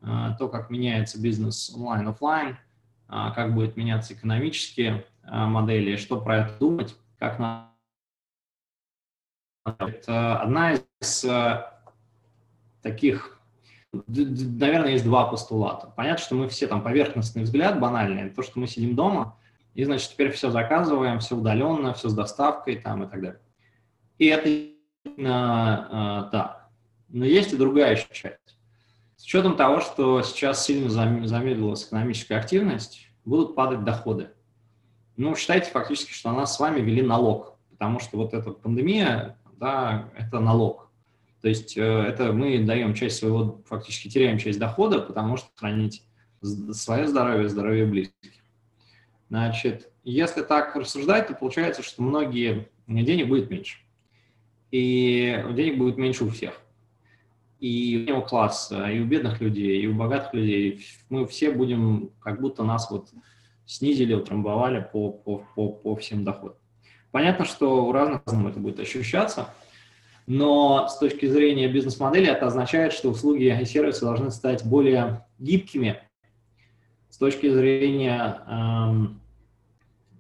а, 0.02 0.34
то, 0.34 0.50
как 0.50 0.72
меняется 0.72 1.22
бизнес 1.22 1.72
онлайн-офлайн, 1.76 2.58
а, 3.08 3.30
как 3.30 3.54
будет 3.54 3.78
меняться 3.78 4.16
экономические 4.16 5.06
модели, 5.32 5.96
что 5.96 6.20
про 6.20 6.38
это 6.38 6.58
думать, 6.58 6.98
как 7.20 7.38
на 7.38 7.73
это 9.66 10.40
одна 10.40 10.74
из 10.74 11.26
а, 11.26 11.80
таких 12.82 13.34
наверное, 14.08 14.92
есть 14.92 15.06
два 15.06 15.26
постулата. 15.26 15.94
Понятно, 15.96 16.24
что 16.24 16.36
мы 16.36 16.50
все 16.50 16.68
там 16.68 16.82
поверхностный 16.82 17.44
взгляд, 17.44 17.80
банальный, 17.80 18.30
то, 18.30 18.42
что 18.42 18.60
мы 18.60 18.68
сидим 18.68 18.96
дома, 18.96 19.38
и, 19.76 19.84
значит, 19.84 20.12
теперь 20.12 20.32
все 20.32 20.50
заказываем, 20.52 21.20
все 21.20 21.36
удаленно, 21.36 21.94
все 21.94 22.10
с 22.10 22.14
доставкой 22.14 22.78
там 22.78 23.04
и 23.04 23.08
так 23.08 23.22
далее. 23.22 23.42
И 24.18 24.26
это 24.26 24.50
э, 24.50 26.30
так. 26.32 26.70
Но 27.10 27.26
есть 27.26 27.54
и 27.54 27.58
другая 27.58 27.96
еще 27.96 28.08
часть. 28.12 28.58
С 29.16 29.26
учетом 29.26 29.56
того, 29.56 29.80
что 29.80 30.22
сейчас 30.22 30.66
сильно 30.66 30.90
замедлилась 30.90 31.86
экономическая 31.86 32.36
активность, 32.36 33.08
будут 33.26 33.56
падать 33.56 33.84
доходы. 33.84 34.32
Ну, 35.16 35.36
считайте 35.36 35.70
фактически, 35.70 36.12
что 36.12 36.32
нас 36.32 36.56
с 36.56 36.60
вами 36.60 36.82
ввели 36.82 37.02
налог, 37.02 37.58
потому 37.70 38.00
что 38.00 38.18
вот 38.18 38.34
эта 38.34 38.52
пандемия, 38.52 39.38
да, 39.60 40.10
это 40.18 40.40
налог. 40.40 40.92
То 41.42 41.50
есть 41.50 41.78
э, 41.78 41.82
это 41.82 42.32
мы 42.32 42.64
даем 42.64 42.94
часть 42.94 43.18
своего, 43.18 43.62
фактически 43.66 44.08
теряем 44.08 44.38
часть 44.38 44.60
дохода, 44.60 45.00
потому 45.00 45.36
что 45.38 45.50
хранить 45.56 46.04
свое 46.42 47.08
здоровье, 47.08 47.50
здоровье 47.50 47.86
близких. 47.86 48.32
Значит, 49.30 49.92
если 50.04 50.42
так 50.42 50.76
рассуждать, 50.76 51.28
то 51.28 51.34
получается, 51.34 51.82
что 51.82 52.02
многие 52.02 52.70
денег 52.88 53.28
будет 53.28 53.50
меньше. 53.50 53.80
И 54.72 55.44
денег 55.52 55.78
будет 55.78 55.98
меньше 55.98 56.26
у 56.26 56.30
всех. 56.30 56.60
И 57.60 58.04
у 58.06 58.10
него 58.10 58.22
класса, 58.22 58.90
и 58.90 59.00
у 59.00 59.06
бедных 59.06 59.40
людей, 59.40 59.82
и 59.82 59.88
у 59.88 59.96
богатых 59.96 60.34
людей. 60.34 60.86
Мы 61.10 61.26
все 61.28 61.52
будем, 61.52 62.12
как 62.20 62.42
будто 62.42 62.64
нас 62.64 62.92
вот 62.92 63.10
снизили, 63.66 64.14
утрамбовали 64.14 64.88
по, 64.92 65.12
по, 65.12 65.46
по, 65.56 65.72
по 65.72 65.96
всем 65.96 66.24
доходам. 66.24 66.58
Понятно, 67.14 67.46
что 67.46 67.86
у 67.86 67.94
разных 67.94 68.24
это 68.28 68.60
будет 68.60 68.82
ощущаться– 68.82 69.48
но 70.26 70.88
с 70.88 70.98
точки 70.98 71.26
зрения 71.26 71.68
бизнес-модели 71.68 72.28
это 72.28 72.48
означает, 72.48 72.94
что 72.94 73.10
услуги 73.10 73.58
и 73.60 73.66
сервисы 73.66 74.06
должны 74.06 74.32
стать 74.32 74.66
более 74.66 75.26
гибкими 75.38 76.02
с 77.10 77.18
точки 77.18 77.50
зрения, 77.50 78.42
эм, 78.48 79.22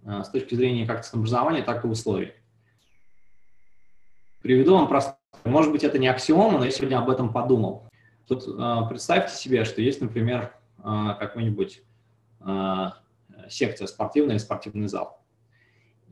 э, 0.05 0.23
с 0.23 0.29
точки 0.29 0.55
зрения 0.55 0.85
как 0.85 1.05
ценообразования, 1.05 1.63
так 1.63 1.85
и 1.85 1.87
условий. 1.87 2.33
Приведу 4.41 4.75
вам 4.75 4.89
просто, 4.89 5.17
может 5.45 5.71
быть, 5.71 5.85
это 5.85 5.97
не 5.97 6.07
аксиома, 6.07 6.59
но 6.59 6.65
я 6.65 6.71
сегодня 6.71 6.97
об 6.97 7.09
этом 7.09 7.31
подумал. 7.31 7.87
Тут 8.27 8.45
э, 8.45 8.77
представьте 8.89 9.35
себе, 9.35 9.63
что 9.63 9.81
есть, 9.81 10.01
например, 10.01 10.53
э, 10.79 11.15
какой-нибудь 11.17 11.81
э, 12.41 12.89
секция 13.49 13.87
спортивная, 13.87 14.37
спортивный 14.37 14.89
зал. 14.89 15.22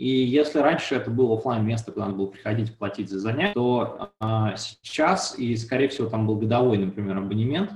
И 0.01 0.25
если 0.25 0.57
раньше 0.57 0.95
это 0.95 1.11
было 1.11 1.37
офлайн 1.37 1.63
место, 1.63 1.91
куда 1.91 2.07
надо 2.07 2.17
было 2.17 2.25
приходить 2.25 2.75
платить 2.75 3.07
за 3.07 3.19
занятия, 3.19 3.53
то 3.53 4.09
а, 4.19 4.55
сейчас, 4.55 5.37
и 5.37 5.55
скорее 5.55 5.89
всего 5.89 6.09
там 6.09 6.25
был 6.25 6.37
годовой, 6.37 6.79
например, 6.79 7.19
абонемент, 7.19 7.73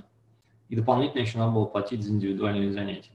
и 0.67 0.75
дополнительно 0.75 1.21
еще 1.21 1.37
надо 1.37 1.51
было 1.51 1.65
платить 1.65 2.01
за 2.01 2.11
индивидуальные 2.11 2.71
занятия, 2.71 3.11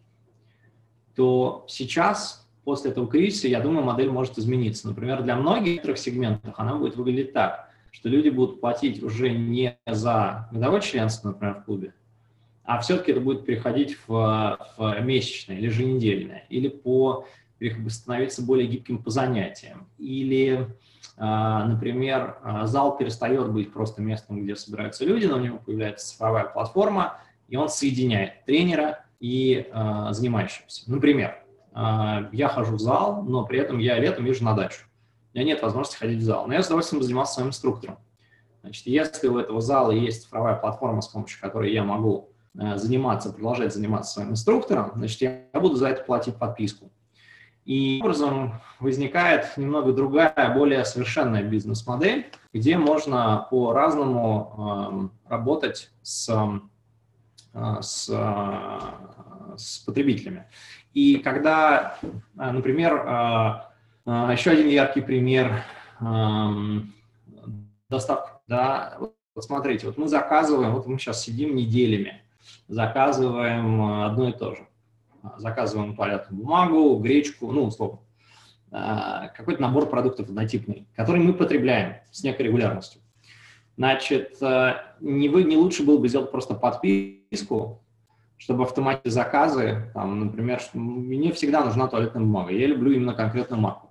то 1.16 1.64
сейчас, 1.66 2.48
после 2.62 2.92
этого 2.92 3.08
кризиса, 3.08 3.48
я 3.48 3.58
думаю, 3.58 3.84
модель 3.84 4.10
может 4.10 4.38
измениться. 4.38 4.86
Например, 4.86 5.24
для 5.24 5.34
многих 5.34 5.82
сегментов 5.98 6.54
она 6.56 6.76
будет 6.76 6.94
выглядеть 6.94 7.32
так, 7.32 7.68
что 7.90 8.08
люди 8.08 8.28
будут 8.28 8.60
платить 8.60 9.02
уже 9.02 9.30
не 9.30 9.76
за 9.88 10.48
годовое 10.52 10.82
членство, 10.82 11.30
например, 11.30 11.54
в 11.56 11.64
клубе, 11.64 11.94
а 12.62 12.78
все-таки 12.78 13.10
это 13.10 13.20
будет 13.20 13.44
переходить 13.44 13.98
в, 14.06 14.56
в 14.78 15.00
месячное 15.00 15.56
или 15.56 15.66
еженедельное, 15.66 16.46
или 16.48 16.68
по 16.68 17.26
становиться 17.88 18.42
более 18.42 18.66
гибким 18.66 19.02
по 19.02 19.10
занятиям. 19.10 19.88
Или, 19.98 20.66
а, 21.16 21.66
например, 21.66 22.38
а, 22.42 22.66
зал 22.66 22.96
перестает 22.96 23.50
быть 23.50 23.72
просто 23.72 24.00
местом, 24.00 24.42
где 24.42 24.56
собираются 24.56 25.04
люди, 25.04 25.26
но 25.26 25.36
у 25.36 25.40
него 25.40 25.58
появляется 25.58 26.08
цифровая 26.08 26.44
платформа, 26.44 27.18
и 27.48 27.56
он 27.56 27.68
соединяет 27.68 28.44
тренера 28.46 29.04
и 29.20 29.68
а, 29.72 30.12
занимающегося. 30.12 30.90
Например, 30.90 31.36
я 31.72 32.50
хожу 32.52 32.74
в 32.74 32.80
зал, 32.80 33.22
но 33.22 33.46
при 33.46 33.60
этом 33.60 33.78
я 33.78 33.96
летом 34.00 34.24
езжу 34.24 34.44
на 34.44 34.54
дачу. 34.54 34.86
У 35.32 35.38
меня 35.38 35.46
нет 35.46 35.62
возможности 35.62 35.96
ходить 35.96 36.18
в 36.18 36.24
зал, 36.24 36.48
но 36.48 36.54
я 36.54 36.64
с 36.64 36.66
удовольствием 36.66 37.00
занимался 37.00 37.34
своим 37.34 37.50
инструктором. 37.50 37.98
Значит, 38.62 38.86
если 38.86 39.28
у 39.28 39.38
этого 39.38 39.60
зала 39.60 39.92
есть 39.92 40.24
цифровая 40.24 40.56
платформа, 40.56 41.00
с 41.00 41.06
помощью 41.06 41.40
которой 41.40 41.72
я 41.72 41.84
могу 41.84 42.30
заниматься, 42.74 43.32
продолжать 43.32 43.72
заниматься 43.72 44.14
своим 44.14 44.30
инструктором, 44.30 44.90
значит, 44.96 45.20
я 45.20 45.60
буду 45.60 45.76
за 45.76 45.90
это 45.90 46.02
платить 46.02 46.34
подписку. 46.34 46.90
И 47.64 48.00
образом 48.00 48.60
возникает 48.80 49.56
немного 49.56 49.92
другая, 49.92 50.54
более 50.54 50.84
совершенная 50.84 51.42
бизнес-модель, 51.42 52.26
где 52.52 52.78
можно 52.78 53.46
по-разному 53.50 55.10
э, 55.26 55.30
работать 55.30 55.90
с, 56.02 56.28
э, 57.54 57.76
с, 57.82 58.08
э, 58.10 59.56
с 59.56 59.78
потребителями. 59.80 60.46
И 60.94 61.18
когда, 61.18 61.98
э, 62.02 62.06
например, 62.50 62.94
э, 62.94 63.52
э, 64.06 64.28
еще 64.32 64.52
один 64.52 64.68
яркий 64.68 65.02
пример 65.02 65.62
э, 66.00 66.04
доставки. 67.88 68.30
Да, 68.48 68.96
вот 68.98 69.44
смотрите, 69.44 69.86
вот 69.86 69.98
мы 69.98 70.08
заказываем, 70.08 70.72
вот 70.72 70.86
мы 70.86 70.98
сейчас 70.98 71.22
сидим 71.22 71.54
неделями, 71.54 72.22
заказываем 72.68 74.02
одно 74.02 74.28
и 74.28 74.32
то 74.32 74.54
же 74.54 74.66
заказываем 75.38 75.94
туалетную 75.94 76.42
бумагу, 76.42 76.98
гречку, 76.98 77.50
ну, 77.52 77.64
условно. 77.64 77.98
какой-то 78.70 79.60
набор 79.60 79.88
продуктов 79.88 80.28
однотипный, 80.28 80.86
который 80.94 81.20
мы 81.22 81.34
потребляем 81.34 81.96
с 82.10 82.22
некой 82.22 82.46
регулярностью. 82.46 83.00
Значит, 83.76 84.38
не, 85.00 85.28
вы, 85.28 85.44
не 85.44 85.56
лучше 85.56 85.82
было 85.82 85.98
бы 85.98 86.08
сделать 86.08 86.30
просто 86.30 86.54
подписку, 86.54 87.80
чтобы 88.40 88.64
автоматизировать 88.64 89.12
заказы, 89.12 89.90
там, 89.92 90.18
например, 90.18 90.62
мне 90.72 91.30
всегда 91.32 91.62
нужна 91.62 91.88
туалетная 91.88 92.22
бумага, 92.22 92.52
я 92.52 92.66
люблю 92.66 92.90
именно 92.90 93.12
конкретную 93.12 93.60
марку. 93.60 93.90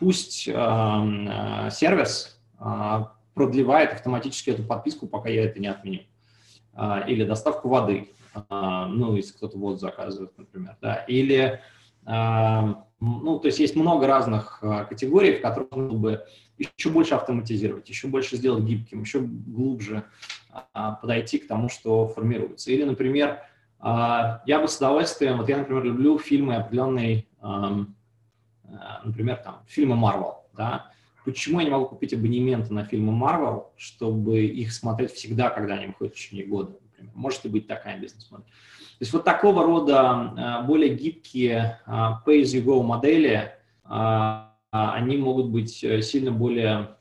Пусть 0.00 0.48
э, 0.48 1.68
сервис 1.70 2.40
э, 2.58 3.04
продлевает 3.34 3.92
автоматически 3.92 4.50
эту 4.50 4.64
подписку, 4.64 5.06
пока 5.06 5.28
я 5.28 5.44
это 5.44 5.60
не 5.60 5.68
отменю. 5.68 6.00
Э, 6.74 7.02
или 7.06 7.24
доставку 7.24 7.68
воды, 7.68 8.08
ну, 8.50 9.14
если 9.16 9.32
кто-то 9.32 9.58
воду 9.58 9.78
заказывает, 9.78 10.36
например, 10.36 10.76
да, 10.80 10.96
или, 11.08 11.60
ну, 12.04 13.38
то 13.38 13.46
есть 13.46 13.58
есть 13.58 13.76
много 13.76 14.06
разных 14.06 14.58
э, 14.62 14.86
категорий, 14.88 15.36
в 15.36 15.42
которых 15.42 15.70
нужно 15.72 15.98
бы 15.98 16.24
еще 16.56 16.90
больше 16.90 17.14
автоматизировать, 17.14 17.88
еще 17.88 18.08
больше 18.08 18.36
сделать 18.36 18.64
гибким, 18.64 19.02
еще 19.02 19.20
глубже 19.20 20.04
э, 20.52 20.90
подойти 21.00 21.38
к 21.38 21.46
тому, 21.46 21.68
что 21.68 22.08
формируется. 22.08 22.70
Или, 22.70 22.84
например, 22.84 23.40
а, 23.78 24.42
я 24.46 24.60
бы 24.60 24.68
с 24.68 24.78
удовольствием, 24.78 25.36
вот 25.38 25.48
я, 25.48 25.58
например, 25.58 25.84
люблю 25.84 26.18
фильмы 26.18 26.56
определенной, 26.56 27.28
э, 27.42 27.84
например, 29.04 29.36
там, 29.36 29.60
фильмы 29.66 29.96
Marvel, 29.96 30.36
да, 30.56 30.90
почему 31.24 31.58
я 31.58 31.66
не 31.66 31.70
могу 31.70 31.86
купить 31.86 32.14
абонементы 32.14 32.72
на 32.72 32.84
фильмы 32.84 33.12
Marvel, 33.12 33.66
чтобы 33.76 34.46
их 34.46 34.72
смотреть 34.72 35.12
всегда, 35.12 35.50
когда 35.50 35.74
они 35.74 35.88
выходят 35.88 36.14
в 36.14 36.16
течение 36.16 36.46
года, 36.46 36.78
например. 36.98 37.12
Может 37.14 37.44
ли 37.44 37.50
быть 37.50 37.66
такая 37.66 37.98
бизнес-модель? 37.98 38.46
То 38.46 39.02
есть 39.02 39.12
вот 39.12 39.24
такого 39.24 39.64
рода 39.64 40.60
э, 40.62 40.66
более 40.66 40.94
гибкие 40.94 41.80
э, 41.84 41.90
pay-as-you-go 42.24 42.82
модели, 42.82 43.52
они 44.70 45.16
могут 45.16 45.48
быть 45.48 45.82
э, 45.84 46.00
сильно 46.00 46.30
более 46.30 46.96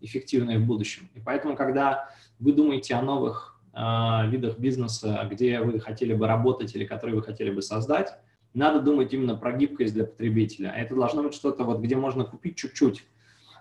эффективны 0.00 0.58
в 0.58 0.66
будущем. 0.66 1.10
И 1.14 1.20
поэтому, 1.20 1.56
когда 1.56 2.10
вы 2.38 2.52
думаете 2.52 2.94
о 2.94 3.02
новых 3.02 3.60
видах 3.74 4.58
бизнеса, 4.58 5.28
где 5.30 5.60
вы 5.60 5.78
хотели 5.78 6.14
бы 6.14 6.26
работать 6.26 6.74
или 6.74 6.86
которые 6.86 7.16
вы 7.16 7.22
хотели 7.22 7.50
бы 7.50 7.60
создать, 7.60 8.14
надо 8.54 8.80
думать 8.80 9.12
именно 9.12 9.34
про 9.34 9.52
гибкость 9.52 9.92
для 9.92 10.04
потребителя. 10.04 10.70
Это 10.70 10.94
должно 10.94 11.22
быть 11.22 11.34
что-то, 11.34 11.64
вот, 11.64 11.80
где 11.80 11.96
можно 11.96 12.24
купить 12.24 12.56
чуть-чуть, 12.56 13.04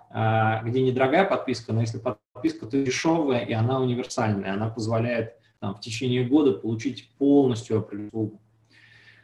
где 0.10 0.82
недорогая 0.82 1.26
подписка, 1.26 1.74
но 1.74 1.82
если 1.82 2.00
подписка, 2.00 2.68
то 2.68 2.82
дешевая, 2.82 3.44
и 3.44 3.52
она 3.52 3.82
универсальная, 3.82 4.54
она 4.54 4.70
позволяет 4.70 5.34
там, 5.66 5.74
в 5.74 5.80
течение 5.80 6.24
года 6.24 6.52
получить 6.52 7.10
полностью 7.18 7.82
услугу. 7.82 8.40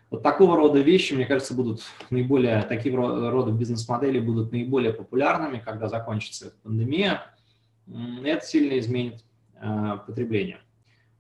Вот 0.10 0.24
такого 0.24 0.58
рода 0.58 0.80
вещи, 0.80 1.14
мне 1.14 1.28
кажется, 1.28 1.54
будут 1.54 1.84
наиболее, 2.10 2.64
такие 2.64 2.96
рода 2.96 3.52
бизнес-модели 3.52 4.20
будут 4.20 4.52
наиболее 4.52 4.92
популярными, 4.92 5.62
когда 5.64 5.88
закончится 5.88 6.56
пандемия. 6.64 7.28
Это 8.24 8.44
сильно 8.44 8.80
изменит 8.80 9.24
э, 9.62 9.98
потребление. 10.08 10.62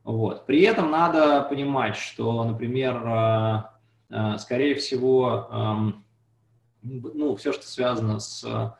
Вот. 0.03 0.47
При 0.47 0.63
этом 0.63 0.89
надо 0.89 1.43
понимать, 1.43 1.95
что, 1.95 2.43
например, 2.43 3.03
э, 3.05 3.63
э, 4.09 4.37
скорее 4.39 4.73
всего, 4.73 5.49
эм, 5.51 6.03
ну, 6.81 7.35
все, 7.35 7.53
что 7.53 7.67
связано 7.67 8.19
с 8.19 8.43
э, 8.43 8.71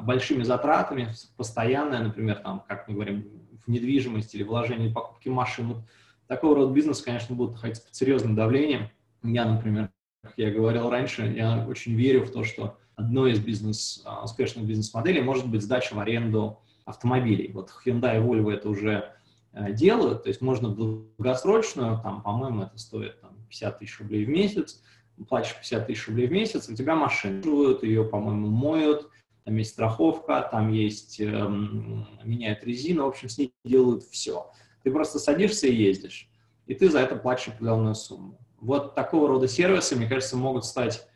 большими 0.00 0.44
затратами, 0.44 1.12
постоянное, 1.36 2.04
например, 2.04 2.36
там, 2.36 2.62
как 2.68 2.86
мы 2.86 2.94
говорим, 2.94 3.41
в 3.66 3.70
недвижимость 3.70 4.34
или 4.34 4.42
вложение 4.42 4.90
в 4.90 4.94
покупки 4.94 5.28
машин, 5.28 5.82
такого 6.26 6.56
рода 6.56 6.72
бизнес, 6.72 7.02
конечно, 7.02 7.34
будут 7.34 7.54
находиться 7.54 7.84
под 7.84 7.94
серьезным 7.94 8.34
давлением. 8.34 8.88
Я, 9.22 9.44
например, 9.44 9.90
как 10.22 10.34
я 10.36 10.50
говорил 10.50 10.90
раньше, 10.90 11.26
я 11.26 11.66
очень 11.68 11.94
верю 11.94 12.24
в 12.24 12.30
то, 12.30 12.44
что 12.44 12.78
одной 12.94 13.32
из 13.32 13.40
бизнес, 13.40 14.04
успешных 14.22 14.66
бизнес-моделей 14.66 15.22
может 15.22 15.48
быть 15.48 15.62
сдача 15.62 15.94
в 15.94 15.98
аренду 15.98 16.60
автомобилей. 16.84 17.50
Вот 17.52 17.70
Hyundai 17.84 18.16
и 18.16 18.20
Volvo 18.20 18.52
это 18.52 18.68
уже 18.68 19.14
Э, 19.52 19.72
делают, 19.72 20.22
то 20.22 20.28
есть 20.28 20.40
можно 20.40 20.68
долгосрочную, 20.70 22.00
там, 22.02 22.22
по-моему, 22.22 22.62
это 22.62 22.78
стоит 22.78 23.20
там, 23.20 23.36
50 23.50 23.78
тысяч 23.78 23.98
рублей 24.00 24.24
в 24.24 24.30
месяц, 24.30 24.82
платишь 25.28 25.54
50 25.56 25.86
тысяч 25.86 26.08
рублей 26.08 26.26
в 26.26 26.32
месяц, 26.32 26.68
у 26.70 26.74
тебя 26.74 26.96
машину 26.96 27.78
ее, 27.82 28.04
по-моему, 28.04 28.48
моют, 28.48 29.10
там 29.44 29.56
есть 29.56 29.72
страховка, 29.72 30.48
там 30.50 30.72
есть, 30.72 31.20
эм, 31.20 32.06
меняют 32.24 32.62
резину, 32.64 33.04
в 33.04 33.08
общем, 33.08 33.28
с 33.28 33.38
ней 33.38 33.52
делают 33.64 34.04
все. 34.04 34.50
Ты 34.82 34.90
просто 34.90 35.18
садишься 35.18 35.66
и 35.66 35.74
ездишь, 35.74 36.28
и 36.66 36.74
ты 36.74 36.88
за 36.90 37.00
это 37.00 37.16
платишь 37.16 37.48
определенную 37.48 37.94
сумму. 37.94 38.38
Вот 38.60 38.94
такого 38.94 39.28
рода 39.28 39.48
сервисы, 39.48 39.96
мне 39.96 40.08
кажется, 40.08 40.36
могут 40.36 40.64
стать 40.64 41.08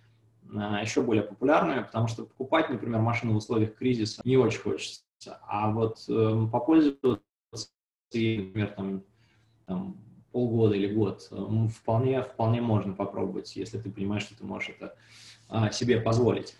э, 0.42 0.56
еще 0.82 1.02
более 1.02 1.22
популярными, 1.22 1.82
потому 1.82 2.08
что 2.08 2.24
покупать, 2.24 2.68
например, 2.70 3.00
машину 3.00 3.34
в 3.34 3.36
условиях 3.36 3.76
кризиса 3.76 4.22
не 4.24 4.36
очень 4.36 4.60
хочется. 4.60 5.02
А 5.46 5.70
вот 5.70 6.04
э, 6.08 6.48
попользоваться 6.50 7.20
например, 8.12 8.68
там, 8.68 9.02
там, 9.66 9.96
полгода 10.32 10.74
или 10.74 10.92
год, 10.92 11.28
э, 11.30 11.68
вполне, 11.68 12.22
вполне 12.22 12.60
можно 12.60 12.92
попробовать, 12.92 13.54
если 13.56 13.78
ты 13.78 13.90
понимаешь, 13.90 14.24
что 14.24 14.36
ты 14.36 14.44
можешь 14.44 14.70
это 14.70 14.96
а, 15.48 15.70
себе 15.70 16.00
позволить. 16.00 16.56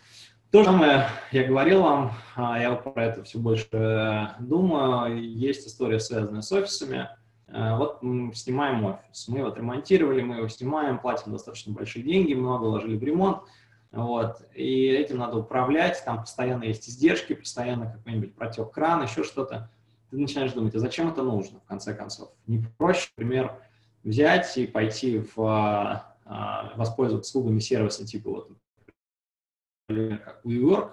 То 0.51 0.61
же 0.61 0.67
самое 0.67 1.09
я 1.33 1.45
говорил 1.45 1.83
вам, 1.83 2.13
а, 2.37 2.59
я 2.61 2.75
про 2.75 3.05
это 3.05 3.25
все 3.25 3.39
больше 3.39 3.69
э, 3.73 4.27
думаю. 4.39 5.21
Есть 5.21 5.67
история, 5.67 5.99
связанная 5.99 6.41
с 6.41 6.53
офисами. 6.53 7.09
Э, 7.49 7.77
вот 7.77 8.03
мы 8.03 8.33
снимаем 8.33 8.85
офис, 8.85 9.27
мы 9.29 9.39
его 9.39 9.49
отремонтировали, 9.49 10.23
мы 10.23 10.37
его 10.37 10.49
снимаем, 10.49 10.99
платим 10.99 11.33
достаточно 11.33 11.73
большие 11.73 12.05
деньги, 12.05 12.35
много 12.35 12.65
вложили 12.65 12.97
в 12.97 13.03
ремонт. 13.03 13.43
Вот, 13.93 14.43
и 14.55 14.87
этим 14.89 15.19
надо 15.19 15.39
управлять, 15.39 16.03
там 16.05 16.21
постоянно 16.21 16.65
есть 16.65 16.89
издержки, 16.89 17.35
постоянно 17.35 17.91
какой-нибудь 17.91 18.35
протек 18.35 18.71
кран, 18.71 19.03
еще 19.03 19.25
что-то 19.25 19.71
ты 20.11 20.19
начинаешь 20.19 20.53
думать, 20.53 20.75
а 20.75 20.81
зачем 20.81 21.09
это 21.09 21.23
нужно, 21.23 21.61
в 21.61 21.65
конце 21.65 21.95
концов? 21.95 22.31
Не 22.47 22.65
проще, 22.77 23.09
например, 23.17 23.53
взять 24.05 24.57
и 24.59 24.67
пойти 24.67 25.19
в, 25.19 25.41
а, 25.41 26.15
а, 26.25 26.73
воспользоваться 26.77 27.31
услугами 27.31 27.59
сервиса 27.59 28.07
типа 28.07 28.31
вот, 28.31 28.51
например, 29.89 30.19
как 30.19 30.41
WeWork, 30.45 30.91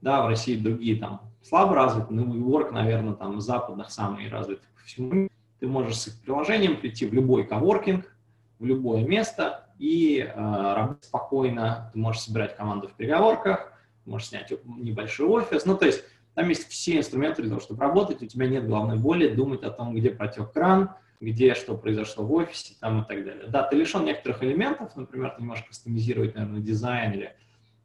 да, 0.00 0.24
в 0.24 0.28
России 0.28 0.56
другие 0.56 0.98
там 0.98 1.20
слабо 1.42 1.74
развиты, 1.74 2.12
но 2.12 2.22
WeWork, 2.22 2.70
наверное, 2.70 3.14
там 3.14 3.36
в 3.36 3.40
западных 3.40 3.90
самые 3.90 4.28
развитые 4.28 4.68
по 4.74 4.82
всему 4.84 5.28
Ты 5.60 5.66
можешь 5.66 5.96
с 5.96 6.08
их 6.08 6.20
приложением 6.22 6.78
прийти 6.78 7.06
в 7.06 7.12
любой 7.12 7.46
коворкинг, 7.46 8.14
в 8.58 8.64
любое 8.64 9.04
место 9.04 9.66
и 9.78 10.18
э, 10.18 10.34
работать 10.34 11.04
спокойно. 11.04 11.90
Ты 11.92 11.98
можешь 11.98 12.22
собирать 12.22 12.56
команду 12.56 12.88
в 12.88 12.92
переговорках, 12.92 13.72
можешь 14.06 14.28
снять 14.28 14.52
небольшой 14.64 15.26
офис. 15.26 15.66
Ну, 15.66 15.76
то 15.76 15.86
есть 15.86 16.04
там 16.34 16.48
есть 16.48 16.68
все 16.68 16.98
инструменты 16.98 17.42
для 17.42 17.50
того, 17.50 17.60
чтобы 17.60 17.82
работать, 17.82 18.22
у 18.22 18.26
тебя 18.26 18.48
нет 18.48 18.66
главной 18.66 18.96
боли 18.96 19.28
думать 19.28 19.62
о 19.64 19.70
том, 19.70 19.94
где 19.94 20.10
протек 20.10 20.52
кран, 20.52 20.90
где 21.20 21.54
что 21.54 21.76
произошло 21.76 22.24
в 22.24 22.32
офисе 22.32 22.74
там, 22.80 23.02
и 23.02 23.06
так 23.06 23.24
далее. 23.24 23.46
Да, 23.48 23.62
ты 23.62 23.76
лишен 23.76 24.04
некоторых 24.04 24.42
элементов, 24.42 24.96
например, 24.96 25.30
ты 25.30 25.42
не 25.42 25.48
можешь 25.48 25.64
кастомизировать, 25.64 26.34
наверное, 26.34 26.60
дизайн 26.60 27.12
или 27.12 27.36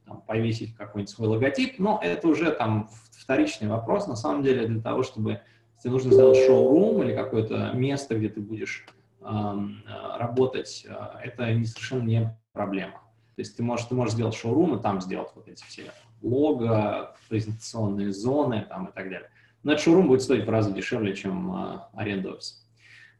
там, 0.08 0.22
повесить 0.22 0.76
какой-нибудь 0.76 1.10
свой 1.10 1.28
логотип, 1.28 1.78
но 1.80 2.00
это 2.02 2.28
уже 2.28 2.52
там 2.52 2.90
вторичный 3.12 3.68
вопрос. 3.68 4.08
На 4.08 4.16
самом 4.16 4.42
деле 4.42 4.68
для 4.68 4.82
того, 4.82 5.04
чтобы 5.04 5.42
если 5.78 5.90
нужно 5.90 6.12
сделать 6.12 6.38
шоу-рум 6.46 7.04
или 7.04 7.14
какое-то 7.14 7.72
место, 7.74 8.18
где 8.18 8.30
ты 8.30 8.40
будешь 8.40 8.88
эм, 9.22 9.84
работать, 10.18 10.86
э, 10.90 10.94
это 11.24 11.54
не, 11.54 11.66
совершенно 11.66 12.04
не 12.04 12.38
проблема. 12.52 12.94
То 13.36 13.42
есть 13.42 13.56
ты 13.56 13.62
можешь, 13.62 13.86
ты 13.86 13.94
можешь 13.94 14.16
сделать 14.16 14.34
шоу-рум 14.34 14.76
и 14.76 14.82
там 14.82 15.02
сделать 15.02 15.30
вот 15.36 15.48
эти 15.48 15.64
все 15.66 15.92
лого, 16.24 17.16
презентационные 17.30 18.12
зоны 18.12 18.66
там, 18.68 18.88
и 18.88 18.92
так 18.92 19.10
далее. 19.10 19.30
Но 19.62 19.74
этот 19.74 19.84
шоурум 19.84 20.08
будет 20.08 20.24
стоить 20.24 20.46
в 20.46 20.50
разы 20.50 20.74
дешевле, 20.74 21.16
чем 21.16 21.52
а, 21.52 21.90
аренда 21.94 22.32
офиса. 22.32 22.56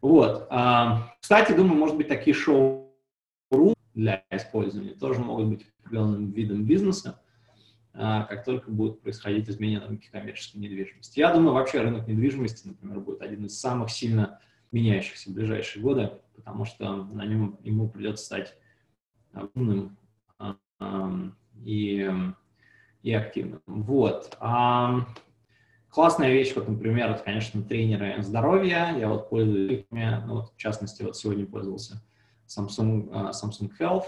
Вот. 0.02 0.48
А, 0.50 1.14
кстати, 1.20 1.52
думаю, 1.52 1.78
может 1.78 1.96
быть, 1.96 2.08
такие 2.08 2.34
шоурум 2.34 2.87
для 3.98 4.24
использования 4.30 4.94
тоже 4.94 5.20
могут 5.20 5.48
быть 5.48 5.66
определенным 5.80 6.32
видом 6.32 6.66
бизнеса, 6.66 7.20
а, 7.94 8.24
как 8.26 8.46
только 8.46 8.70
будут 8.70 9.02
происходить 9.02 9.50
изменения 9.50 9.80
на 9.80 9.88
рынке 9.88 10.12
коммерческой 10.12 10.60
недвижимости. 10.60 11.20
Я 11.20 11.34
думаю, 11.34 11.54
вообще 11.54 11.82
рынок 11.82 12.08
недвижимости, 12.08 12.68
например, 12.68 13.00
будет 13.00 13.24
один 13.24 13.46
из 13.46 13.60
самых 13.60 13.90
сильно 13.90 14.40
меняющихся 14.72 15.32
в 15.32 15.34
ближайшие 15.34 15.82
годы, 15.82 16.12
потому 16.36 16.64
что 16.64 16.96
на 17.06 17.26
нем 17.26 17.58
ему 17.64 17.90
придется 17.90 18.26
стать 18.26 18.56
умным 19.56 19.98
и 21.64 22.12
и 23.04 23.14
активным. 23.14 23.62
Вот. 23.66 24.36
А, 24.40 25.06
классная 25.90 26.30
вещь, 26.30 26.54
вот, 26.56 26.68
например, 26.68 27.12
это, 27.12 27.24
конечно, 27.24 27.64
тренеры 27.64 28.22
здоровья. 28.22 28.94
Я 28.98 29.08
вот 29.08 29.30
пользуюсь 29.30 29.86
ими, 29.90 30.24
ну, 30.26 30.36
вот, 30.36 30.54
в 30.54 30.58
частности, 30.58 31.04
вот 31.04 31.16
сегодня 31.16 31.46
пользовался 31.46 32.04
Samsung, 32.48 33.10
uh, 33.10 33.32
Samsung 33.32 33.72
Health. 33.80 34.06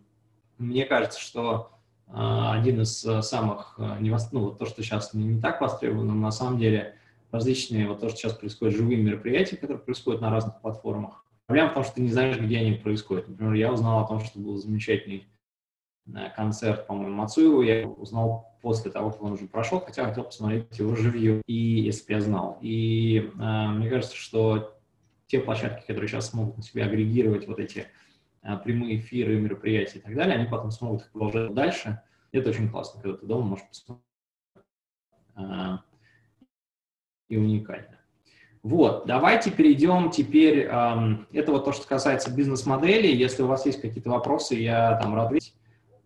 Мне 0.59 0.85
кажется, 0.85 1.21
что 1.21 1.71
один 2.13 2.81
из 2.83 2.99
самых, 2.99 3.79
ну, 3.79 4.41
вот 4.41 4.59
то, 4.59 4.67
что 4.67 4.83
сейчас 4.83 5.15
не 5.15 5.41
так 5.41 5.61
востребовано, 5.61 6.15
на 6.15 6.31
самом 6.31 6.59
деле 6.59 6.97
различные, 7.31 7.89
вот 7.89 8.01
то, 8.01 8.09
что 8.09 8.19
сейчас 8.19 8.33
происходит, 8.35 8.77
живые 8.77 8.99
мероприятия, 8.99 9.57
которые 9.57 9.79
происходят 9.79 10.21
на 10.21 10.31
разных 10.31 10.61
платформах. 10.61 11.25
Проблема 11.47 11.71
в 11.71 11.75
том, 11.75 11.85
что 11.85 11.95
ты 11.95 12.03
не 12.03 12.11
знаешь, 12.11 12.39
где 12.39 12.59
они 12.59 12.73
происходят. 12.73 13.29
Например, 13.29 13.55
я 13.55 13.73
узнал 13.73 14.05
о 14.05 14.07
том, 14.07 14.21
что 14.21 14.39
был 14.39 14.57
замечательный 14.57 15.27
э, 16.07 16.31
концерт, 16.37 16.87
по-моему, 16.87 17.17
Мацуева, 17.17 17.63
я 17.63 17.89
узнал 17.89 18.57
после 18.63 18.91
того, 18.91 19.11
как 19.11 19.23
он 19.23 19.33
уже 19.33 19.47
прошел, 19.47 19.81
хотя 19.81 20.07
хотел 20.07 20.25
посмотреть 20.25 20.79
его 20.79 20.95
живьем, 20.95 21.43
и 21.47 21.55
если 21.55 22.07
бы 22.07 22.13
я 22.13 22.21
знал. 22.21 22.59
И 22.61 23.31
э, 23.37 23.67
мне 23.69 23.89
кажется, 23.89 24.17
что 24.17 24.77
те 25.27 25.41
площадки, 25.41 25.87
которые 25.87 26.09
сейчас 26.09 26.31
смогут 26.31 26.57
на 26.57 26.63
себя 26.63 26.85
агрегировать 26.85 27.47
вот 27.49 27.59
эти 27.59 27.79
э, 27.79 27.85
прямые 28.43 28.99
эфиры, 28.99 29.39
мероприятия 29.39 29.99
и 29.99 30.03
так 30.03 30.15
далее, 30.15 30.37
они 30.37 30.47
потом 30.47 30.71
смогут 30.71 31.03
их 31.03 31.11
продолжать 31.11 31.55
дальше. 31.55 32.03
Это 32.33 32.51
очень 32.51 32.71
классно, 32.71 33.03
когда 33.03 33.17
ты 33.19 33.27
дома 33.27 33.49
можешь 33.49 33.67
посмотреть 33.69 34.05
э, 35.37 35.79
и 37.29 37.37
уникально. 37.37 37.99
Вот, 38.63 39.07
давайте 39.07 39.51
перейдем 39.51 40.11
теперь, 40.11 40.67
эм, 40.67 41.27
это 41.33 41.51
вот 41.51 41.65
то, 41.65 41.73
что 41.73 41.87
касается 41.89 42.35
бизнес-модели. 42.35 43.07
Если 43.07 43.43
у 43.43 43.47
вас 43.47 43.65
есть 43.65 43.81
какие-то 43.81 44.11
вопросы, 44.11 44.55
я 44.55 44.97
там 44.97 45.15
рад 45.15 45.27
ответить. 45.27 45.55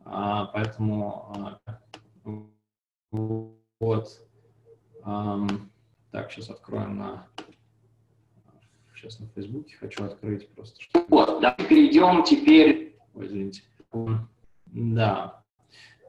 Э, 0.04 0.46
поэтому 0.52 1.58
э, 1.60 2.40
вот. 3.80 4.08
Эм, 5.04 5.70
так, 6.10 6.30
сейчас 6.30 6.48
откроем 6.50 6.96
на... 6.96 7.26
Сейчас 9.04 9.20
на 9.20 9.26
Фейсбуке 9.34 9.76
хочу 9.76 10.02
открыть 10.02 10.48
просто. 10.54 10.80
Чтобы... 10.80 11.04
Вот, 11.08 11.40
давайте 11.42 11.64
перейдем 11.64 12.24
теперь... 12.24 12.96
Ой, 13.12 13.26
извините. 13.26 13.60
Да. 14.64 15.42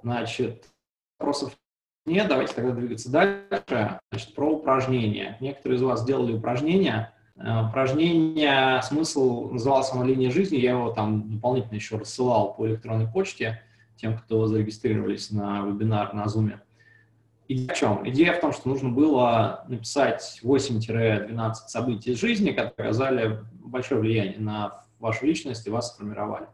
Значит, 0.01 0.69
вопросов 1.19 1.58
нет, 2.05 2.29
давайте 2.29 2.53
тогда 2.53 2.71
двигаться 2.71 3.12
дальше. 3.12 3.99
Значит, 4.12 4.34
про 4.34 4.49
упражнения. 4.49 5.38
Некоторые 5.41 5.77
из 5.77 5.81
вас 5.81 6.05
делали 6.05 6.38
упражнения. 6.38 7.13
Э, 7.36 7.67
упражнение, 7.67 8.81
смысл 8.84 9.49
назывался 9.49 9.95
оно 9.95 10.05
«Линия 10.05 10.31
жизни», 10.31 10.55
я 10.55 10.71
его 10.71 10.91
там 10.91 11.34
дополнительно 11.36 11.75
еще 11.75 11.97
рассылал 11.97 12.53
по 12.53 12.65
электронной 12.65 13.12
почте 13.12 13.62
тем, 13.97 14.17
кто 14.17 14.47
зарегистрировались 14.47 15.31
на 15.31 15.65
вебинар 15.65 16.13
на 16.13 16.25
Zoom. 16.25 16.60
Идея 17.47 17.73
в 17.73 17.77
чем? 17.77 18.10
Идея 18.10 18.34
в 18.34 18.39
том, 18.39 18.53
что 18.53 18.67
нужно 18.67 18.89
было 18.89 19.65
написать 19.67 20.39
8-12 20.43 21.53
событий 21.67 22.12
из 22.12 22.19
жизни, 22.19 22.51
которые 22.51 22.89
оказали 22.89 23.39
большое 23.53 24.01
влияние 24.01 24.39
на 24.39 24.84
вашу 24.99 25.25
личность 25.25 25.67
и 25.67 25.69
вас 25.69 25.93
сформировали. 25.93 26.47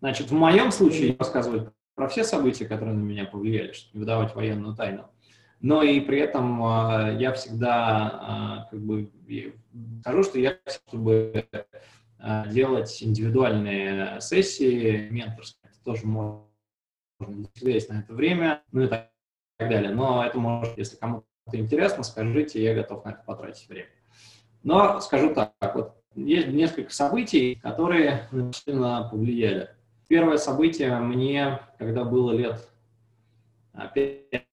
Значит, 0.00 0.30
в 0.30 0.34
моем 0.34 0.72
случае 0.72 1.08
я 1.08 1.16
рассказываю 1.18 1.72
про 1.94 2.08
все 2.08 2.24
события, 2.24 2.66
которые 2.66 2.96
на 2.96 3.02
меня 3.02 3.24
повлияли, 3.24 3.72
чтобы 3.72 3.94
не 3.94 4.00
выдавать 4.00 4.34
военную 4.34 4.74
тайну. 4.74 5.08
Но 5.60 5.82
и 5.82 6.00
при 6.00 6.18
этом 6.18 6.60
э, 6.64 7.16
я 7.20 7.32
всегда 7.32 8.66
э, 8.66 8.70
как 8.72 8.80
бы 8.80 9.10
скажу, 10.00 10.24
что 10.24 10.38
я 10.40 10.58
чтобы 10.88 11.46
э, 12.18 12.44
делать 12.50 13.00
индивидуальные 13.00 14.20
сессии 14.20 15.08
менторские, 15.08 15.70
это 15.70 15.84
тоже 15.84 16.04
можно 16.04 16.48
влиять 17.60 17.88
на 17.88 18.00
это 18.00 18.12
время, 18.12 18.62
ну 18.72 18.82
и 18.82 18.88
так 18.88 19.11
далее. 19.58 19.90
Но 19.90 20.24
это 20.24 20.38
может, 20.38 20.76
если 20.76 20.96
кому-то 20.96 21.26
интересно, 21.52 22.02
скажите, 22.02 22.62
я 22.62 22.74
готов 22.74 23.04
на 23.04 23.10
это 23.10 23.22
потратить 23.24 23.68
время. 23.68 23.88
Но 24.62 25.00
скажу 25.00 25.34
так, 25.34 25.52
вот 25.74 25.96
есть 26.14 26.48
несколько 26.48 26.92
событий, 26.92 27.56
которые 27.56 28.28
сильно 28.52 29.08
повлияли 29.10 29.70
Первое 30.12 30.36
событие 30.36 30.94
мне, 30.98 31.58
когда 31.78 32.04
было 32.04 32.32
лет 32.32 32.68
5, 33.94 34.44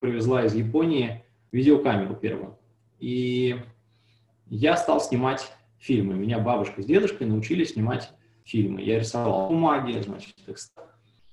привезла 0.00 0.44
из 0.44 0.56
Японии 0.56 1.24
видеокамеру 1.52 2.16
первую. 2.16 2.58
И 2.98 3.62
я 4.46 4.76
стал 4.76 5.00
снимать 5.00 5.52
фильмы. 5.78 6.14
Меня 6.14 6.40
бабушка 6.40 6.82
с 6.82 6.84
дедушкой 6.84 7.28
научили 7.28 7.62
снимать 7.62 8.10
фильмы. 8.42 8.82
Я 8.82 8.98
рисовал 8.98 9.50
бумаги, 9.50 10.00
значит, 10.00 10.34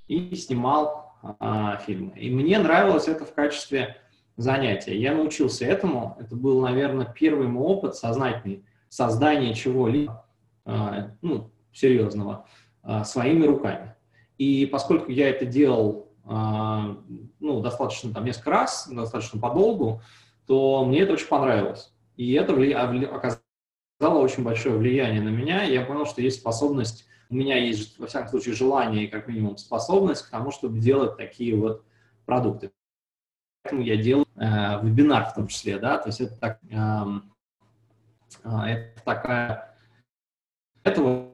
и 0.07 0.35
снимал 0.35 1.06
а, 1.21 1.77
фильмы. 1.77 2.13
И 2.17 2.29
мне 2.29 2.59
нравилось 2.59 3.07
это 3.07 3.25
в 3.25 3.33
качестве 3.33 3.97
занятия. 4.35 4.97
Я 4.97 5.13
научился 5.13 5.65
этому. 5.65 6.15
Это 6.19 6.35
был, 6.35 6.61
наверное, 6.61 7.05
первый 7.05 7.47
мой 7.47 7.63
опыт 7.63 7.95
сознательный 7.95 8.63
создания 8.89 9.53
чего-либо 9.53 10.25
а, 10.65 11.11
ну, 11.21 11.51
серьезного. 11.71 12.45
А, 12.89 13.03
своими 13.03 13.45
руками. 13.45 13.95
И 14.37 14.65
поскольку 14.65 15.11
я 15.11 15.29
это 15.29 15.45
делал 15.45 16.07
а, 16.23 16.95
ну, 17.41 17.59
достаточно 17.59 18.13
там 18.13 18.23
несколько 18.23 18.49
раз, 18.49 18.87
достаточно 18.89 19.41
подолгу, 19.41 20.01
то 20.45 20.85
мне 20.85 21.01
это 21.01 21.11
очень 21.11 21.27
понравилось. 21.27 21.93
И 22.15 22.31
это 22.31 22.53
оказало 22.53 24.19
очень 24.19 24.43
большое 24.43 24.77
влияние 24.77 25.21
на 25.21 25.27
меня. 25.27 25.63
Я 25.63 25.81
понял, 25.81 26.05
что 26.05 26.21
есть 26.21 26.39
способность, 26.39 27.05
у 27.29 27.35
меня 27.35 27.57
есть, 27.57 27.99
во 27.99 28.07
всяком 28.07 28.29
случае, 28.29 28.55
желание 28.55 29.05
и 29.05 29.07
как 29.07 29.27
минимум 29.27 29.57
способность 29.57 30.23
к 30.23 30.29
тому, 30.29 30.51
чтобы 30.51 30.79
делать 30.79 31.17
такие 31.17 31.55
вот 31.55 31.83
продукты. 32.25 32.71
Поэтому 33.63 33.81
я 33.83 33.97
делаю 33.97 34.27
э, 34.35 34.85
вебинар 34.85 35.25
в 35.25 35.33
том 35.33 35.47
числе, 35.47 35.77
да, 35.77 35.97
то 35.97 36.07
есть 36.07 36.21
это, 36.21 36.35
так, 36.39 36.59
э, 36.69 37.03
это 38.43 39.01
такая, 39.03 39.77
этого 40.83 41.33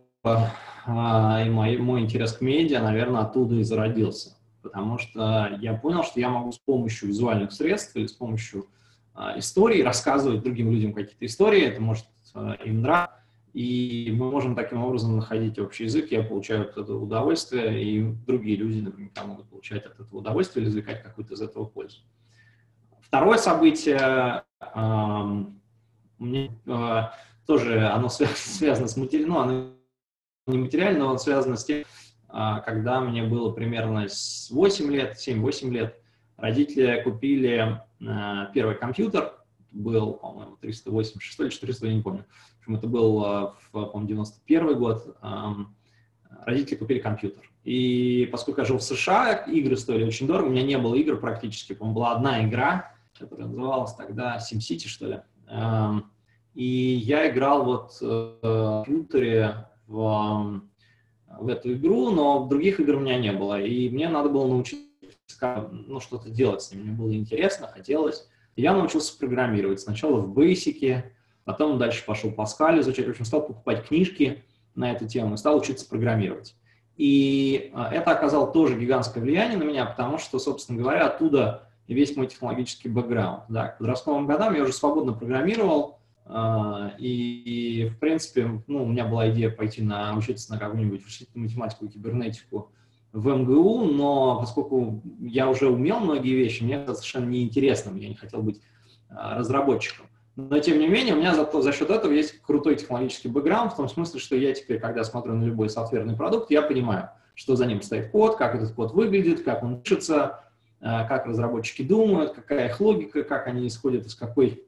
а, 0.86 1.44
и 1.46 1.50
мой, 1.50 1.78
мой 1.78 2.02
интерес 2.02 2.34
к 2.34 2.42
медиа, 2.42 2.82
наверное, 2.82 3.22
оттуда 3.22 3.56
и 3.56 3.64
зародился. 3.64 4.36
Потому 4.62 4.98
что 4.98 5.58
я 5.60 5.74
понял, 5.74 6.04
что 6.04 6.20
я 6.20 6.30
могу 6.30 6.52
с 6.52 6.60
помощью 6.60 7.10
визуальных 7.10 7.52
средств 7.52 7.96
или 7.96 8.08
с 8.08 8.14
помощью 8.14 8.68
а, 9.14 9.38
истории 9.38 9.82
рассказывать 9.82 10.42
другим 10.42 10.72
людям 10.72 10.94
какие-то 10.94 11.26
истории, 11.26 11.62
это 11.62 11.82
может 11.82 12.06
а, 12.34 12.54
им 12.54 12.82
нравиться, 12.82 13.23
и 13.54 14.14
мы 14.18 14.32
можем 14.32 14.56
таким 14.56 14.84
образом 14.84 15.16
находить 15.16 15.60
общий 15.60 15.84
язык, 15.84 16.12
я 16.12 16.24
получаю 16.24 16.64
от 16.64 16.78
этого 16.78 17.04
удовольствие, 17.04 17.84
и 17.84 18.02
другие 18.26 18.58
люди 18.58 18.82
наверняка 18.82 19.24
могут 19.24 19.48
получать 19.48 19.86
от 19.86 20.00
этого 20.00 20.20
удовольствие 20.20 20.64
или 20.64 20.70
извлекать 20.72 21.04
какую-то 21.04 21.36
из 21.36 21.42
этого 21.42 21.66
пользу. 21.66 22.02
Второе 23.00 23.38
событие, 23.38 24.44
мне 26.18 26.52
э, 26.66 27.02
тоже 27.46 27.88
оно 27.88 28.10
связано 28.10 28.88
с 28.88 28.98
материалом, 28.98 29.34
ну, 29.34 29.40
оно 29.40 29.74
не 30.48 30.58
материально, 30.58 31.06
он 31.06 31.20
связан 31.20 31.56
с 31.56 31.64
тем, 31.64 31.84
а, 32.28 32.60
когда 32.62 33.00
мне 33.00 33.24
было 33.24 33.52
примерно 33.52 34.08
8 34.50 34.92
лет, 34.92 35.16
7-8 35.16 35.70
лет, 35.70 36.02
родители 36.38 37.02
купили 37.04 37.82
а, 38.06 38.46
первый 38.48 38.76
компьютер, 38.76 39.36
был, 39.74 40.14
по-моему, 40.14 40.56
386 40.58 41.40
или 41.40 41.50
400, 41.50 41.88
я 41.88 41.94
не 41.94 42.02
помню. 42.02 42.26
В 42.58 42.60
общем, 42.60 42.76
это 42.76 42.88
был, 42.88 43.26
а, 43.26 43.56
по-моему, 43.72 44.08
91 44.08 44.80
год. 44.80 45.18
Родители 46.46 46.76
купили 46.76 47.00
компьютер. 47.00 47.50
И 47.64 48.28
поскольку 48.32 48.62
я 48.62 48.66
жил 48.66 48.78
в 48.78 48.84
США, 48.84 49.34
игры 49.48 49.78
стоили 49.78 50.04
очень 50.04 50.28
дорого, 50.28 50.48
у 50.48 50.52
меня 50.52 50.64
не 50.64 50.78
было 50.78 50.96
игр 50.96 51.18
практически. 51.18 51.74
По-моему, 51.74 51.96
была 51.96 52.12
одна 52.14 52.46
игра, 52.46 52.94
которая 53.18 53.48
называлась 53.48 53.94
тогда 53.94 54.38
SimCity, 54.38 54.88
что 54.88 55.08
ли. 55.08 55.20
И 56.54 57.02
я 57.04 57.30
играл 57.30 57.66
вот 57.66 57.98
э, 58.02 58.06
в 58.06 58.84
компьютере 58.86 59.68
в, 59.88 60.62
в 61.40 61.48
эту 61.48 61.74
игру, 61.74 62.12
но 62.12 62.48
других 62.48 62.80
игр 62.80 62.96
у 62.96 63.00
меня 63.00 63.18
не 63.18 63.32
было. 63.32 63.60
И 63.60 63.90
мне 63.90 64.08
надо 64.08 64.30
было 64.30 64.48
научиться 64.48 64.88
ну, 65.72 66.00
что-то 66.00 66.30
делать 66.30 66.62
с 66.62 66.72
ним. 66.72 66.84
Мне 66.84 66.92
было 66.92 67.14
интересно, 67.14 67.68
хотелось. 67.68 68.30
И 68.56 68.62
я 68.62 68.74
научился 68.74 69.18
программировать. 69.18 69.80
Сначала 69.80 70.18
в 70.18 70.38
Basic, 70.38 71.04
потом 71.44 71.78
дальше 71.78 72.06
пошел 72.06 72.32
Pascal 72.32 72.80
изучать. 72.80 73.08
В 73.08 73.10
общем, 73.10 73.26
стал 73.26 73.46
покупать 73.46 73.88
книжки 73.88 74.44
на 74.76 74.92
эту 74.92 75.08
тему 75.08 75.36
и 75.36 75.38
стал 75.38 75.58
учиться 75.58 75.88
программировать. 75.88 76.56
И 76.96 77.72
а, 77.74 77.92
это 77.92 78.12
оказало 78.12 78.52
тоже 78.52 78.80
гигантское 78.80 79.24
влияние 79.24 79.58
на 79.58 79.64
меня, 79.64 79.86
потому 79.86 80.18
что, 80.18 80.38
собственно 80.40 80.80
говоря, 80.80 81.08
оттуда 81.08 81.70
весь 81.88 82.16
мой 82.16 82.28
технологический 82.28 82.90
бэкграунд. 82.90 83.44
Да, 83.50 83.70
к 83.70 83.80
подростковым 83.80 84.28
годам 84.28 84.54
я 84.54 84.64
уже 84.64 84.74
свободно 84.74 85.14
программировал, 85.14 86.00
а, 86.26 86.94
и, 87.00 87.92
в 87.94 88.00
принципе, 88.00 88.62
ну, 88.68 88.84
у 88.84 88.88
меня 88.88 89.06
была 89.06 89.30
идея 89.30 89.50
пойти 89.50 89.82
на, 89.82 90.16
учиться 90.16 90.52
на 90.52 90.60
какую-нибудь 90.60 91.04
математику 91.34 91.86
и 91.86 91.90
кибернетику 91.90 92.72
в 93.14 93.30
МГУ, 93.30 93.86
но 93.86 94.40
поскольку 94.40 95.02
я 95.20 95.48
уже 95.48 95.70
умел 95.70 96.00
многие 96.00 96.34
вещи, 96.34 96.64
мне 96.64 96.76
это 96.76 96.96
совершенно 96.96 97.30
неинтересно, 97.30 97.96
я 97.96 98.10
не 98.10 98.16
хотел 98.16 98.42
быть 98.42 98.60
а, 99.10 99.38
разработчиком. 99.38 100.08
Но, 100.36 100.58
тем 100.58 100.80
не 100.80 100.88
менее, 100.88 101.14
у 101.14 101.18
меня 101.18 101.36
за, 101.36 101.62
за 101.62 101.72
счет 101.72 101.92
этого 101.92 102.12
есть 102.12 102.42
крутой 102.42 102.76
технологический 102.76 103.28
бэкграунд, 103.28 103.74
в 103.74 103.76
том 103.76 103.88
смысле, 103.88 104.20
что 104.20 104.36
я 104.36 104.52
теперь, 104.54 104.80
когда 104.80 105.04
смотрю 105.04 105.36
на 105.36 105.44
любой 105.44 105.70
софтверный 105.70 106.16
продукт, 106.16 106.50
я 106.50 106.64
понимаю, 106.64 107.12
что 107.36 107.56
за 107.56 107.68
ним 107.68 107.84
стоит 107.84 108.10
код, 108.10 108.36
как 108.36 108.56
этот 108.56 108.72
код 108.74 108.94
выглядит, 108.94 109.44
как 109.44 109.62
он 109.62 109.82
пишется, 109.82 110.40
как 110.80 111.28
разработчики 111.28 111.84
думают, 111.84 112.34
какая 112.34 112.68
их 112.68 112.82
логика, 112.82 113.24
как 113.24 113.46
они 113.46 113.68
исходят 113.68 114.08
из 114.08 114.16
какой 114.16 114.64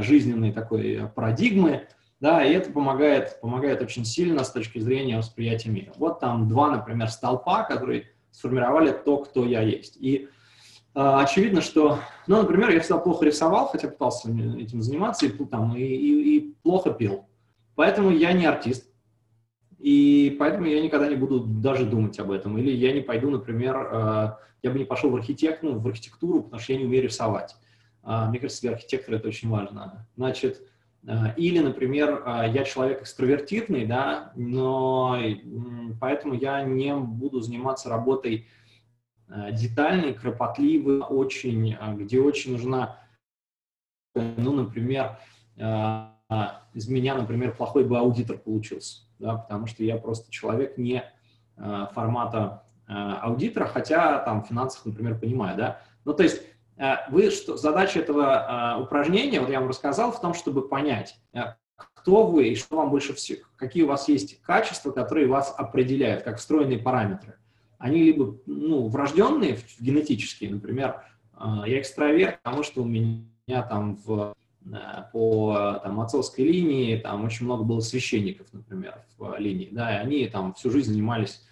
жизненной 0.00 0.52
такой 0.52 1.10
парадигмы, 1.12 1.88
да, 2.20 2.44
и 2.44 2.52
это 2.52 2.70
помогает, 2.70 3.40
помогает 3.40 3.82
очень 3.82 4.04
сильно 4.04 4.44
с 4.44 4.50
точки 4.50 4.78
зрения 4.78 5.18
восприятия 5.18 5.70
мира. 5.70 5.92
Вот 5.96 6.20
там 6.20 6.48
два, 6.48 6.70
например, 6.70 7.10
столпа, 7.10 7.64
которые 7.64 8.10
сформировали 8.30 8.92
то, 8.92 9.18
кто 9.18 9.44
я 9.44 9.60
есть. 9.60 9.96
И 9.96 10.28
э, 10.94 11.00
очевидно, 11.00 11.60
что, 11.60 11.98
ну, 12.26 12.38
например, 12.38 12.70
я 12.70 12.80
всегда 12.80 12.98
плохо 12.98 13.24
рисовал, 13.24 13.68
хотя 13.68 13.88
пытался 13.88 14.30
этим 14.30 14.82
заниматься, 14.82 15.26
и, 15.26 15.30
там, 15.30 15.76
и, 15.76 15.82
и, 15.82 16.36
и 16.36 16.54
плохо 16.62 16.90
пил. 16.90 17.26
Поэтому 17.74 18.10
я 18.10 18.32
не 18.32 18.46
артист. 18.46 18.90
И 19.78 20.34
поэтому 20.38 20.66
я 20.66 20.80
никогда 20.80 21.08
не 21.08 21.16
буду 21.16 21.40
даже 21.40 21.84
думать 21.84 22.18
об 22.18 22.30
этом. 22.30 22.56
Или 22.56 22.70
я 22.70 22.92
не 22.92 23.02
пойду, 23.02 23.30
например, 23.30 23.76
э, 23.76 24.32
я 24.62 24.70
бы 24.70 24.78
не 24.78 24.84
пошел 24.84 25.10
в, 25.10 25.16
архитект, 25.16 25.62
ну, 25.62 25.78
в 25.78 25.86
архитектуру, 25.86 26.44
потому 26.44 26.60
что 26.60 26.72
я 26.72 26.78
не 26.78 26.86
умею 26.86 27.04
рисовать. 27.04 27.54
Э, 28.02 28.26
мне 28.28 28.38
кажется, 28.38 28.62
для 28.62 28.72
архитектора 28.72 29.16
это 29.16 29.28
очень 29.28 29.50
важно. 29.50 30.06
Значит, 30.16 30.62
или, 31.36 31.58
например, 31.58 32.22
э, 32.24 32.50
я 32.52 32.64
человек 32.64 33.02
экстравертивный, 33.02 33.84
да, 33.84 34.32
но 34.36 35.18
поэтому 36.00 36.34
я 36.34 36.62
не 36.62 36.96
буду 36.96 37.40
заниматься 37.40 37.90
работой 37.90 38.46
э, 39.28 39.52
детальной, 39.52 40.14
кропотливой, 40.14 41.00
очень, 41.00 41.76
где 41.96 42.20
очень 42.20 42.52
нужна, 42.52 43.00
ну, 44.14 44.52
например, 44.52 45.18
из 45.56 46.88
меня, 46.88 47.14
например, 47.14 47.54
плохой 47.54 47.84
бы 47.84 47.98
аудитор 47.98 48.38
получился, 48.38 49.02
да, 49.18 49.36
потому 49.36 49.66
что 49.66 49.84
я 49.84 49.96
просто 49.96 50.30
человек 50.32 50.78
не 50.78 51.04
формата 51.92 52.64
аудитора, 52.86 53.66
хотя 53.66 54.18
там 54.20 54.42
в 54.42 54.48
финансах, 54.48 54.84
например, 54.84 55.18
понимаю, 55.18 55.56
да. 55.56 55.80
Ну, 56.04 56.12
то 56.12 56.22
есть 56.22 56.42
Э, 56.42 56.53
вы, 57.08 57.30
что, 57.30 57.56
задача 57.56 58.00
этого 58.00 58.76
э, 58.76 58.82
упражнения, 58.82 59.40
вот 59.40 59.48
я 59.48 59.60
вам 59.60 59.68
рассказал, 59.68 60.10
в 60.10 60.20
том, 60.20 60.34
чтобы 60.34 60.68
понять, 60.68 61.16
э, 61.32 61.54
кто 61.76 62.26
вы 62.26 62.48
и 62.48 62.56
что 62.56 62.76
вам 62.76 62.90
больше 62.90 63.14
всего, 63.14 63.40
какие 63.56 63.84
у 63.84 63.86
вас 63.86 64.08
есть 64.08 64.40
качества, 64.42 64.90
которые 64.90 65.28
вас 65.28 65.54
определяют, 65.56 66.24
как 66.24 66.38
встроенные 66.38 66.78
параметры. 66.78 67.36
Они 67.78 68.02
либо 68.02 68.36
ну, 68.46 68.88
врожденные, 68.88 69.58
генетические, 69.78 70.50
например, 70.50 71.02
я 71.66 71.80
экстраверт, 71.80 72.40
потому 72.42 72.62
что 72.62 72.82
у 72.82 72.86
меня 72.86 73.62
там 73.68 73.96
в, 73.96 74.34
по 75.12 75.80
там, 75.82 76.00
отцовской 76.00 76.42
линии 76.42 76.96
там 76.96 77.24
очень 77.24 77.44
много 77.44 77.64
было 77.64 77.80
священников, 77.80 78.46
например, 78.52 79.04
в 79.18 79.36
линии, 79.38 79.68
да, 79.72 79.96
и 79.96 80.00
они 80.00 80.26
там 80.28 80.54
всю 80.54 80.70
жизнь 80.70 80.92
занимались 80.92 81.42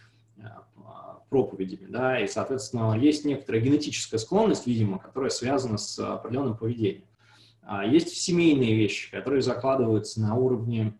проповедями, 1.32 1.86
да, 1.88 2.20
и, 2.20 2.28
соответственно, 2.28 2.92
есть 2.92 3.24
некоторая 3.24 3.62
генетическая 3.62 4.18
склонность, 4.18 4.66
видимо, 4.66 4.98
которая 4.98 5.30
связана 5.30 5.78
с 5.78 5.98
определенным 5.98 6.58
поведением. 6.58 7.06
А 7.62 7.86
есть 7.86 8.10
семейные 8.10 8.76
вещи, 8.76 9.10
которые 9.10 9.40
закладываются 9.40 10.20
на 10.20 10.34
уровне 10.34 10.92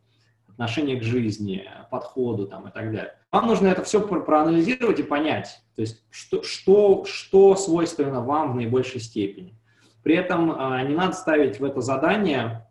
отношения 0.49 0.97
к 0.97 1.03
жизни, 1.03 1.69
подходу 1.91 2.47
там, 2.47 2.67
и 2.67 2.73
так 2.73 2.93
далее. 2.93 3.13
Вам 3.31 3.47
нужно 3.47 3.67
это 3.67 3.85
все 3.85 4.01
проанализировать 4.01 5.01
и 5.01 5.03
понять, 5.03 5.61
то 5.77 5.83
есть 5.83 6.03
что, 6.09 6.43
что, 6.43 7.05
что 7.05 7.55
свойственно 7.55 8.23
вам 8.23 8.53
в 8.53 8.57
наибольшей 8.57 9.01
степени. 9.01 9.55
При 10.03 10.15
этом 10.17 10.51
а, 10.51 10.83
не 10.83 10.95
надо 10.95 11.13
ставить 11.13 11.61
в 11.61 11.65
это 11.65 11.83
задание, 11.83 12.67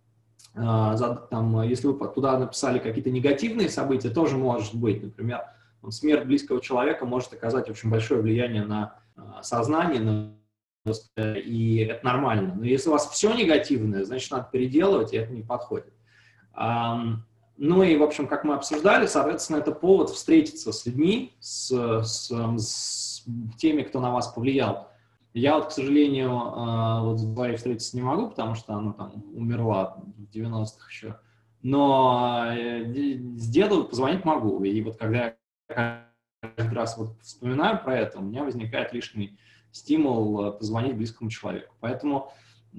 а, 0.56 0.98
там, 1.30 1.62
если 1.62 1.86
вы 1.86 2.08
туда 2.10 2.40
написали 2.40 2.80
какие-то 2.80 3.12
негативные 3.12 3.70
события, 3.70 4.10
тоже 4.10 4.38
может 4.38 4.74
быть, 4.74 5.04
например, 5.04 5.42
смерть 5.90 6.26
близкого 6.26 6.62
человека 6.62 7.06
может 7.06 7.34
оказать 7.34 7.70
очень 7.70 7.90
большое 7.90 8.22
влияние 8.22 8.64
на 8.64 9.00
а, 9.16 9.42
сознание, 9.44 10.02
на 10.02 10.36
и 11.16 11.88
это 11.88 12.04
нормально. 12.04 12.56
Но 12.56 12.66
если 12.66 12.90
у 12.90 12.94
вас 12.94 13.08
все 13.10 13.32
негативное, 13.34 14.04
значит, 14.04 14.32
надо 14.32 14.50
переделывать, 14.52 15.14
и 15.14 15.18
это 15.18 15.32
не 15.32 15.44
подходит. 15.44 15.94
Ну 16.56 17.84
и, 17.84 17.96
в 17.96 18.02
общем, 18.02 18.26
как 18.26 18.44
мы 18.44 18.56
обсуждали, 18.56 19.06
соответственно, 19.06 19.58
это 19.58 19.72
повод 19.72 20.10
встретиться 20.10 20.72
с 20.72 20.84
людьми, 20.88 21.36
с, 21.40 21.70
с, 22.04 22.32
с 22.32 23.24
теми, 23.60 23.84
кто 23.84 24.00
на 24.00 24.12
вас 24.12 24.30
повлиял. 24.30 24.88
Я 25.34 25.56
вот, 25.58 25.68
к 25.68 25.72
сожалению, 25.72 26.32
а, 26.32 27.04
вот 27.04 27.20
с 27.20 27.26
Барри 27.26 27.56
встретиться 27.56 27.96
не 27.96 28.02
могу, 28.02 28.30
потому 28.30 28.56
что 28.56 28.74
она 28.74 28.94
там 28.94 29.24
умерла 29.34 29.98
в 30.18 30.36
90-х 30.36 30.88
еще. 30.90 31.20
Но 31.62 32.48
э, 32.52 32.84
с 33.38 33.48
деду 33.48 33.84
позвонить 33.86 34.26
могу. 34.26 34.62
И 34.64 34.82
вот 34.82 34.98
когда 34.98 35.26
я 35.26 35.36
каждый 35.74 36.74
раз 36.74 36.98
вот 36.98 37.22
вспоминаю 37.22 37.82
про 37.84 37.98
это, 37.98 38.20
у 38.20 38.22
меня 38.22 38.44
возникает 38.44 38.94
лишний 38.94 39.38
стимул 39.72 40.46
э, 40.46 40.52
позвонить 40.52 40.96
близкому 40.96 41.30
человеку. 41.30 41.76
Поэтому 41.80 42.32
э, 42.74 42.78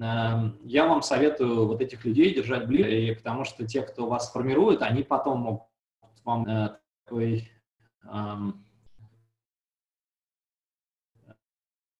я 0.63 0.87
вам 0.87 1.01
советую 1.01 1.67
вот 1.67 1.81
этих 1.81 2.05
людей 2.05 2.33
держать 2.33 2.67
ближе, 2.67 3.15
потому 3.15 3.45
что 3.45 3.65
те, 3.65 3.81
кто 3.81 4.07
вас 4.07 4.31
формирует, 4.31 4.81
они 4.81 5.03
потом 5.03 5.39
могут 5.39 5.67
вам 6.23 6.47
э, 6.47 6.77
такой... 7.03 7.51
Э, 8.03 8.35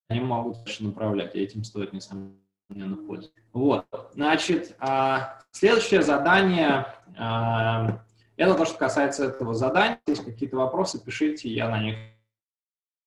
они 0.10 0.20
могут 0.20 0.58
направлять, 0.80 1.36
и 1.36 1.40
этим 1.40 1.64
стоит, 1.64 1.92
несомненно, 1.92 2.98
пользоваться. 3.08 3.42
Вот, 3.52 3.86
значит, 4.14 4.76
э, 4.80 5.18
следующее 5.52 6.04
задание 6.04 6.86
э, 7.18 7.98
это 8.44 8.56
то, 8.56 8.66
что 8.66 8.78
касается 8.78 9.26
этого 9.26 9.54
задания. 9.54 10.00
Если 10.08 10.24
какие-то 10.24 10.58
вопросы, 10.58 11.04
пишите, 11.04 11.50
я 11.50 11.70
на 11.70 11.82
них 11.82 11.98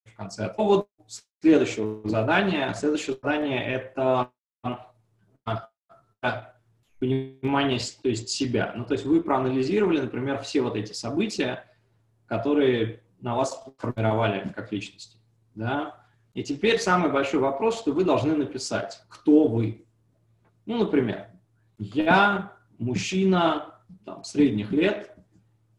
в 0.04 0.16
конце. 0.16 0.48
По 0.48 0.54
поводу 0.54 0.88
следующего 1.40 2.08
задания. 2.08 2.72
Следующее 2.74 3.16
задание– 3.16 3.64
это 3.66 4.30
а, 4.62 6.54
понимание 6.98 7.78
то 8.02 8.08
есть 8.08 8.28
себя. 8.28 8.72
Ну, 8.74 8.84
то 8.84 8.94
есть 8.94 9.04
вы 9.04 9.22
проанализировали, 9.22 10.00
например, 10.00 10.40
все 10.42 10.62
вот 10.62 10.76
эти 10.76 10.92
события, 10.92 11.64
которые 12.26 13.02
на 13.20 13.36
вас 13.36 13.64
формировали 13.78 14.52
как 14.54 14.72
личности. 14.72 15.18
Да? 15.54 16.06
И 16.34 16.42
теперь 16.42 16.78
самый 16.78 17.10
большой 17.10 17.40
вопрос, 17.40 17.78
что 17.78 17.92
вы 17.92 18.04
должны 18.04 18.36
написать, 18.36 19.02
кто 19.08 19.46
вы. 19.46 19.86
Ну, 20.66 20.78
например, 20.78 21.28
я 21.78 22.52
мужчина 22.78 23.80
там, 24.04 24.24
средних 24.24 24.72
лет, 24.72 25.15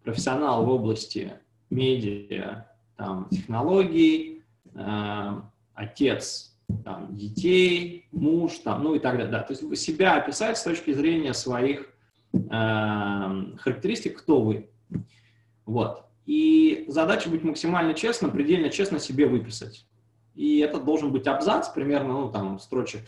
профессионал 0.08 0.66
в 0.66 0.70
области 0.70 1.34
медиа, 1.70 2.66
там, 2.96 3.28
технологий, 3.30 4.42
э, 4.74 5.42
отец 5.74 6.58
там, 6.86 7.14
детей, 7.14 8.08
муж, 8.14 8.60
там, 8.60 8.84
ну 8.84 8.96
и 8.96 9.00
так 9.00 9.18
далее. 9.18 9.30
Да. 9.30 9.42
То 9.42 9.52
есть 9.52 9.84
себя 9.84 10.16
описать 10.16 10.58
с 10.58 10.64
точки 10.64 10.94
зрения 10.94 11.34
своих 11.34 11.94
э, 12.32 12.40
характеристик, 13.58 14.20
кто 14.20 14.40
вы. 14.40 14.70
Вот. 15.66 16.06
И 16.26 16.86
задача 16.88 17.30
быть 17.30 17.44
максимально 17.44 17.94
честным, 17.94 18.32
предельно 18.32 18.70
честно 18.70 19.00
себе 19.00 19.28
выписать. 19.28 19.86
И 20.36 20.60
это 20.60 20.80
должен 20.80 21.12
быть 21.12 21.28
абзац, 21.28 21.68
примерно, 21.68 22.14
ну, 22.14 22.32
там, 22.32 22.60
строчек 22.60 23.02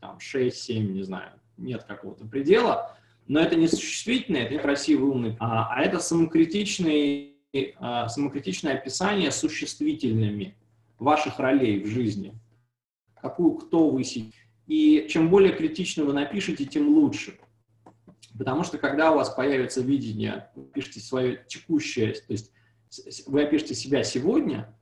там, 0.00 0.16
6-7, 0.16 0.78
не 0.78 1.02
знаю, 1.02 1.32
нет 1.58 1.84
какого-то 1.84 2.24
предела. 2.24 2.96
Но 3.28 3.40
это 3.40 3.56
не 3.56 3.66
существительное, 3.66 4.42
это 4.42 4.54
не 4.54 4.60
красивый, 4.60 5.10
умный, 5.10 5.36
а, 5.40 5.74
а 5.74 5.82
это 5.82 5.98
самокритичное, 5.98 7.30
а, 7.78 8.08
самокритичное 8.08 8.74
описание 8.74 9.32
существительными 9.32 10.54
ваших 10.98 11.38
ролей 11.38 11.82
в 11.82 11.86
жизни. 11.86 12.34
Какую, 13.20 13.54
кто 13.54 13.90
вы 13.90 14.02
И 14.66 15.06
чем 15.08 15.28
более 15.28 15.52
критично 15.52 16.04
вы 16.04 16.12
напишете, 16.12 16.64
тем 16.64 16.88
лучше. 16.88 17.38
Потому 18.38 18.64
что 18.64 18.78
когда 18.78 19.12
у 19.12 19.16
вас 19.16 19.30
появится 19.30 19.80
видение, 19.80 20.48
вы 20.54 20.64
пишете 20.64 21.00
свое 21.00 21.44
текущее, 21.48 22.12
то 22.12 22.32
есть 22.32 22.52
вы 23.26 23.42
опишете 23.42 23.74
себя 23.74 24.04
сегодня, 24.04 24.72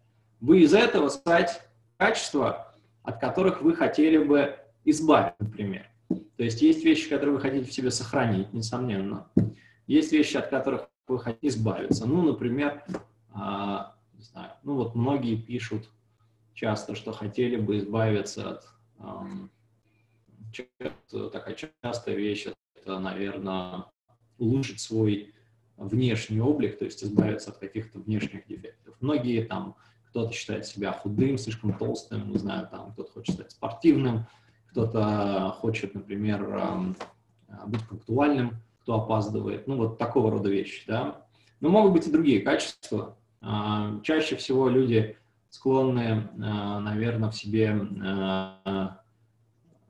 вы 0.41 0.63
из 0.63 0.75
этого 0.75 1.09
стать 1.09 1.63
качества, 1.97 2.75
от 3.03 3.21
которых 3.21 3.63
вы 3.63 3.75
хотели 3.75 4.19
бы 4.19 4.59
избавиться, 4.85 5.37
например. 5.39 5.89
То 6.37 6.45
есть 6.45 6.63
есть 6.63 6.85
вещи, 6.85 7.09
которые 7.09 7.35
вы 7.35 7.41
хотите 7.41 7.69
в 7.69 7.73
себе 7.73 7.91
сохранить, 7.91 8.53
несомненно. 8.53 9.31
Есть 9.87 10.13
вещи, 10.13 10.37
от 10.37 10.49
которых 10.49 10.89
вы 11.07 11.19
хотите 11.19 11.49
избавиться. 11.49 12.07
Ну, 12.07 12.23
например, 12.23 12.85
а, 13.33 13.97
не 14.13 14.23
знаю, 14.23 14.53
ну 14.63 14.75
вот 14.75 14.95
многие 14.95 15.37
пишут 15.37 15.91
часто, 16.55 16.95
что 16.95 17.13
хотели 17.13 17.57
бы 17.57 17.79
избавиться 17.79 18.51
от... 18.51 18.65
Эм, 18.99 19.51
такая 21.33 21.57
частая 21.83 22.15
вещь, 22.15 22.47
это, 22.77 22.99
наверное, 23.01 23.87
улучшить 24.39 24.81
свой 24.81 25.35
внешний 25.77 26.41
облик, 26.41 26.79
то 26.79 26.85
есть 26.85 27.03
избавиться 27.03 27.51
от 27.51 27.59
каких-то 27.59 27.99
внешних 27.99 28.47
дефектов. 28.47 28.95
Многие 29.01 29.45
там, 29.45 29.77
кто-то 30.09 30.33
считает 30.33 30.67
себя 30.67 30.93
худым, 30.93 31.39
слишком 31.39 31.77
толстым, 31.77 32.31
не 32.31 32.39
знаю, 32.39 32.69
там 32.71 32.93
кто-то 32.93 33.11
хочет 33.11 33.35
стать 33.35 33.51
спортивным, 33.51 34.27
кто-то 34.75 35.55
хочет, 35.61 35.95
например, 35.95 36.85
быть 37.69 37.87
пунктуальным, 37.89 38.57
кто 38.83 39.01
опаздывает, 39.01 39.69
ну 39.69 39.77
вот 39.77 39.99
такого 39.99 40.33
рода 40.33 40.51
вещи, 40.51 40.83
да. 40.89 41.25
Но 41.61 41.69
могут 41.69 41.93
быть 41.93 42.09
и 42.09 42.11
другие 42.11 42.41
качества. 42.41 43.17
А, 43.41 44.01
чаще 44.03 44.35
всего 44.35 44.69
люди 44.69 45.17
склонны, 45.49 46.29
наверное, 46.35 47.31
в 47.31 47.37
себе 47.37 47.79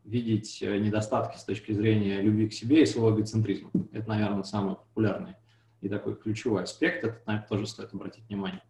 видеть 0.05 0.61
недостатки 0.61 1.39
с 1.39 1.45
точки 1.45 1.73
зрения 1.73 2.21
любви 2.21 2.51
к 2.51 2.53
себе 2.53 2.83
и 2.83 2.87
своего 2.87 3.17
эгоцентризма. 3.17 3.71
Это, 3.91 4.07
наверное, 4.07 4.43
самый 4.43 4.75
популярный 4.75 5.37
и 5.81 5.89
такой 5.89 6.15
ключевой 6.15 6.65
аспект. 6.65 7.05
Это, 7.05 7.23
на 7.25 7.39
это 7.39 7.49
тоже 7.49 7.67
стоит 7.67 7.95
обратить 7.95 8.29
внимание. 8.29 8.61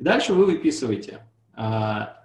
И 0.00 0.02
дальше 0.02 0.34
вы 0.34 0.44
выписываете, 0.44 1.20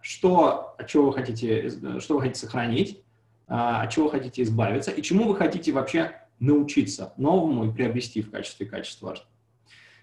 что, 0.02 0.76
чего 0.88 1.06
вы 1.06 1.14
хотите, 1.14 1.70
что 2.00 2.16
вы 2.16 2.22
хотите 2.22 2.40
сохранить, 2.40 3.04
от 3.48 3.89
чего 3.91 4.10
хотите 4.10 4.43
избавиться 4.43 4.91
и 4.91 5.02
чему 5.02 5.28
вы 5.28 5.36
хотите 5.36 5.72
вообще 5.72 6.16
научиться 6.39 7.14
новому 7.18 7.66
и 7.66 7.74
приобрести 7.74 8.22
в 8.22 8.30
качестве 8.30 8.66
качества. 8.66 9.16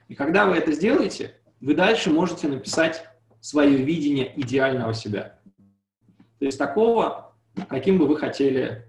И 0.08 0.14
когда 0.14 0.46
вы 0.46 0.56
это 0.56 0.72
сделаете, 0.72 1.36
вы 1.60 1.74
дальше 1.74 2.10
можете 2.10 2.48
написать 2.48 3.06
свое 3.40 3.76
видение 3.76 4.32
идеального 4.40 4.94
себя. 4.94 5.38
То 6.38 6.46
есть 6.46 6.58
такого, 6.58 7.34
каким 7.68 7.98
бы 7.98 8.06
вы 8.06 8.16
хотели 8.16 8.86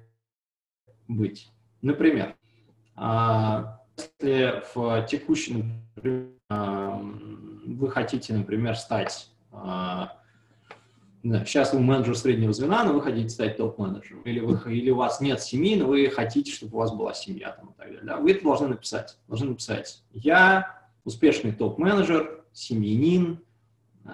быть. 1.08 1.51
Например, 1.82 2.36
а, 2.95 3.82
если 3.97 4.64
в 4.74 5.06
текущем 5.08 5.86
а, 6.49 6.99
вы 6.99 7.89
хотите, 7.91 8.34
например, 8.34 8.76
стать 8.76 9.30
а, 11.32 11.45
сейчас 11.45 11.73
вы 11.73 11.80
менеджер 11.80 12.15
среднего 12.15 12.53
звена, 12.53 12.84
но 12.84 12.93
вы 12.93 13.01
хотите 13.01 13.30
стать 13.30 13.57
топ-менеджером, 13.57 14.21
или, 14.23 14.39
вы, 14.39 14.59
или 14.73 14.89
у 14.91 14.95
вас 14.95 15.21
нет 15.21 15.41
семьи, 15.41 15.76
но 15.76 15.88
вы 15.88 16.09
хотите, 16.09 16.51
чтобы 16.51 16.76
у 16.76 16.80
вас 16.80 16.93
была 16.93 17.13
семья 17.13 17.51
там, 17.51 17.69
и 17.69 17.73
так 17.73 17.88
далее. 17.88 18.01
Да? 18.03 18.17
Вы 18.17 18.32
это 18.32 18.43
должны 18.43 18.67
написать. 18.67 19.17
Должны 19.28 19.49
написать, 19.49 20.03
я 20.11 20.82
успешный 21.03 21.51
топ-менеджер, 21.51 22.43
семьянин, 22.53 23.39
э, 24.05 24.09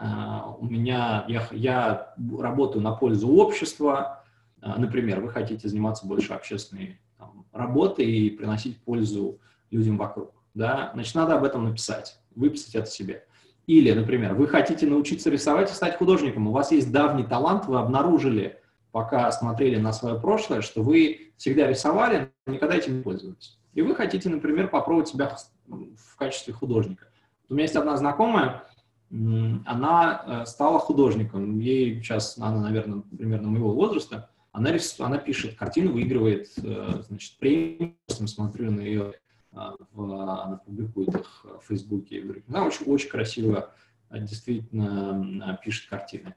у 0.58 0.66
меня, 0.66 1.26
я, 1.28 1.48
я 1.52 2.14
работаю 2.38 2.82
на 2.82 2.92
пользу 2.94 3.30
общества, 3.30 4.24
э, 4.62 4.74
например, 4.78 5.20
вы 5.22 5.30
хотите 5.30 5.68
заниматься 5.68 6.08
больше 6.08 6.34
общественной 6.34 7.00
там, 7.18 7.46
работой 7.52 8.06
и 8.06 8.30
приносить 8.30 8.82
пользу 8.84 9.40
людям 9.70 9.98
вокруг. 9.98 10.32
Да? 10.54 10.92
Значит, 10.94 11.16
надо 11.16 11.36
об 11.36 11.44
этом 11.44 11.66
написать, 11.66 12.20
выписать 12.36 12.76
это 12.76 12.90
себе. 12.90 13.26
Или, 13.72 13.94
например, 13.94 14.34
вы 14.34 14.48
хотите 14.48 14.86
научиться 14.86 15.30
рисовать 15.30 15.72
и 15.72 15.74
стать 15.74 15.96
художником, 15.96 16.46
у 16.46 16.52
вас 16.52 16.74
есть 16.74 16.92
давний 16.92 17.24
талант, 17.24 17.68
вы 17.68 17.80
обнаружили, 17.80 18.60
пока 18.92 19.32
смотрели 19.32 19.78
на 19.78 19.94
свое 19.94 20.20
прошлое, 20.20 20.60
что 20.60 20.84
вы 20.84 21.32
всегда 21.38 21.68
рисовали, 21.68 22.34
но 22.46 22.52
никогда 22.52 22.76
этим 22.76 22.98
не 22.98 23.02
пользовались. 23.02 23.58
И 23.74 23.82
вы 23.82 23.96
хотите, 23.96 24.28
например, 24.28 24.68
попробовать 24.68 25.08
себя 25.08 25.38
в 25.70 26.18
качестве 26.18 26.54
художника. 26.54 27.08
У 27.48 27.54
меня 27.54 27.64
есть 27.64 27.78
одна 27.78 27.96
знакомая, 27.96 28.64
она 29.10 30.22
э, 30.28 30.46
стала 30.48 30.78
художником, 30.78 31.58
ей 31.58 32.04
сейчас, 32.04 32.38
она, 32.40 32.60
наверное, 32.60 33.04
примерно 33.18 33.48
моего 33.48 33.72
возраста, 33.72 34.30
она, 34.52 34.74
рис, 34.74 35.00
она 35.00 35.18
пишет 35.18 35.56
картину, 35.56 35.94
выигрывает, 35.94 36.50
э, 36.62 37.04
значит, 37.08 37.40
премию, 37.40 37.96
смотрю 38.10 38.70
на 38.72 38.82
ее 38.82 39.14
в, 39.52 40.04
она 40.04 40.62
публикует 40.66 41.10
их 41.10 41.46
в 41.46 41.68
Фейсбуке 41.68 42.18
и 42.18 42.22
в 42.22 42.28
других. 42.28 42.44
Она 42.48 42.66
очень, 42.66 42.86
очень 42.86 43.10
красиво 43.10 43.74
а, 44.10 44.20
действительно 44.20 45.44
а, 45.46 45.58
пишет 45.58 45.90
картины. 45.90 46.36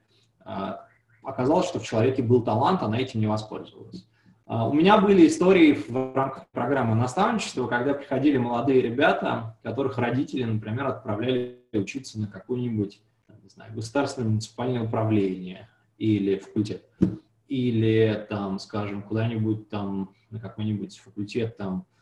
Оказалось, 1.22 1.66
что 1.66 1.78
в 1.78 1.84
человеке 1.84 2.22
был 2.22 2.42
талант, 2.42 2.82
она 2.82 2.98
этим 2.98 3.20
не 3.20 3.26
воспользовалась. 3.26 4.06
У 4.46 4.74
меня 4.74 4.98
были 4.98 5.26
истории 5.26 5.72
в 5.72 6.14
рамках 6.14 6.50
программы 6.50 6.94
наставничества, 6.94 7.66
когда 7.66 7.94
приходили 7.94 8.36
молодые 8.36 8.82
ребята, 8.82 9.56
которых 9.62 9.96
родители, 9.96 10.44
например, 10.44 10.86
отправляли 10.86 11.62
учиться 11.72 12.20
на 12.20 12.26
какое-нибудь, 12.26 13.00
не 13.42 13.48
знаю, 13.48 13.72
государственное 13.74 14.28
муниципальное 14.28 14.82
управление 14.82 15.70
или 15.96 16.38
факультет, 16.38 16.86
или 17.48 18.26
там, 18.28 18.58
скажем, 18.58 19.02
куда-нибудь 19.02 19.70
там 19.70 20.14
на 20.28 20.38
какой-нибудь 20.38 20.98
факультет 20.98 21.56
там 21.56 21.86
а, 21.86 21.93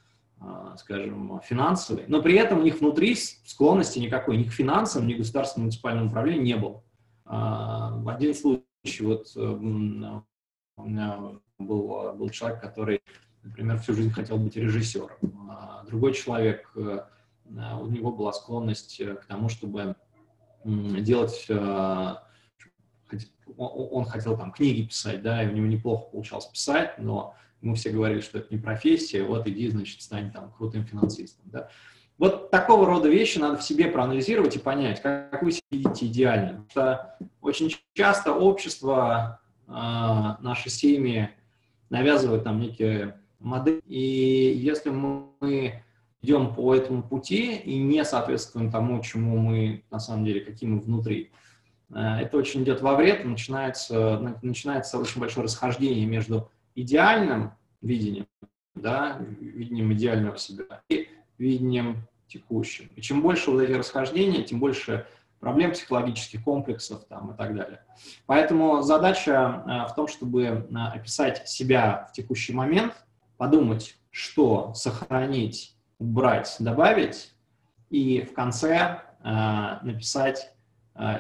скажем, 0.77 1.41
финансовый, 1.45 2.05
но 2.09 2.23
при 2.23 2.35
этом 2.35 2.61
у 2.61 2.63
них 2.63 2.81
внутри 2.81 3.15
склонности 3.15 3.99
никакой 3.99 4.37
ни 4.37 4.45
к 4.45 4.53
финансам, 4.53 5.07
ни 5.07 5.15
к 5.15 5.19
государственному 5.19 5.67
муниципальному 5.67 6.09
управлению 6.09 6.43
не 6.43 6.57
было. 6.57 6.83
А, 7.25 7.97
в 7.97 8.09
один 8.09 8.35
случай 8.35 9.05
вот 9.05 9.33
э, 9.37 9.41
у 9.41 10.85
меня 10.85 11.19
был, 11.59 12.13
был 12.15 12.29
человек, 12.31 12.61
который, 12.61 13.01
например, 13.43 13.79
всю 13.79 13.95
жизнь 13.95 14.11
хотел 14.11 14.39
быть 14.39 14.57
режиссером. 14.57 15.11
А 15.51 15.85
другой 15.85 16.15
человек, 16.15 16.71
э, 16.77 17.01
у 17.45 17.87
него 17.87 18.13
была 18.13 18.33
склонность 18.33 19.03
к 19.03 19.25
тому, 19.27 19.49
чтобы 19.49 19.97
делать 20.65 21.51
он 23.57 24.05
хотел 24.07 24.37
там 24.37 24.53
книги 24.53 24.87
писать, 24.87 25.23
да, 25.23 25.43
и 25.43 25.49
у 25.49 25.53
него 25.53 25.67
неплохо 25.67 26.11
получалось 26.11 26.47
писать, 26.47 26.99
но 26.99 27.35
мы 27.63 27.75
все 27.77 27.91
говорили, 27.91 28.21
что 28.21 28.39
это 28.39 28.55
не 28.55 28.61
профессия, 28.61 29.23
вот 29.23 29.47
иди, 29.47 29.69
значит, 29.69 30.03
стань 30.03 30.31
там 30.31 30.53
крутым 30.53 30.85
финансистом, 30.85 31.45
да. 31.47 31.69
Вот 32.19 32.51
такого 32.51 32.87
рода 32.87 33.09
вещи 33.09 33.39
надо 33.39 33.57
в 33.57 33.63
себе 33.65 33.87
проанализировать 33.87 34.55
и 34.55 34.61
понять, 34.61 35.03
как 35.03 35.43
вы 35.43 35.51
себя 35.51 35.65
видите 35.71 36.07
идеально. 36.07 36.65
Потому 36.69 36.69
что 36.71 37.17
очень 37.41 37.75
часто 37.95 38.33
общество, 38.33 39.41
а, 39.67 40.39
наши 40.41 40.71
семьи 40.71 41.31
навязывают 41.91 42.45
нам 42.45 42.61
некие 42.61 43.19
модели, 43.41 43.83
и 43.87 44.53
если 44.57 44.91
мы 44.91 45.83
идем 46.23 46.55
по 46.55 46.75
этому 46.75 47.03
пути 47.03 47.57
и 47.57 47.77
не 47.79 48.05
соответствуем 48.05 48.71
тому, 48.71 49.03
чему 49.03 49.39
мы 49.39 49.85
на 49.91 49.99
самом 49.99 50.25
деле, 50.25 50.41
каким 50.41 50.75
мы 50.75 50.81
внутри, 50.81 51.33
а, 51.93 52.21
это 52.21 52.37
очень 52.37 52.63
идет 52.63 52.83
во 52.83 52.95
вред, 52.95 53.25
начинается, 53.25 54.37
начинается 54.43 54.99
очень 54.99 55.21
большое 55.21 55.45
расхождение 55.45 56.07
между 56.07 56.51
идеальным 56.75 57.53
видением, 57.81 58.27
да, 58.75 59.19
видением 59.19 59.93
идеального 59.93 60.39
себя 60.39 60.83
и 60.89 61.09
видением 61.39 62.09
текущим. 62.27 62.91
И 62.97 63.01
чем 63.01 63.23
больше 63.23 63.51
вот 63.51 63.61
эти 63.61 63.73
расхождения, 63.73 64.43
тем 64.43 64.61
больше 64.61 65.07
проблем 65.41 65.73
психологических 65.73 66.45
комплексов 66.45 67.05
там, 67.07 67.33
и 67.33 67.37
так 67.37 67.55
далее. 67.55 67.85
Поэтому 68.27 68.83
задача 68.83 69.65
э, 69.67 69.91
в 69.91 69.95
том, 69.95 70.07
чтобы 70.07 70.43
э, 70.45 70.77
описать 70.95 71.49
себя 71.49 72.09
в 72.09 72.13
текущий 72.13 72.53
момент, 72.53 72.95
подумать, 73.37 73.97
что 74.11 74.73
сохранить, 74.75 75.77
убрать, 75.99 76.55
добавить, 76.61 77.35
и 77.91 78.23
в 78.23 78.35
конце 78.35 79.03
э, 79.23 79.79
написать 79.83 80.49
а, 80.49 80.52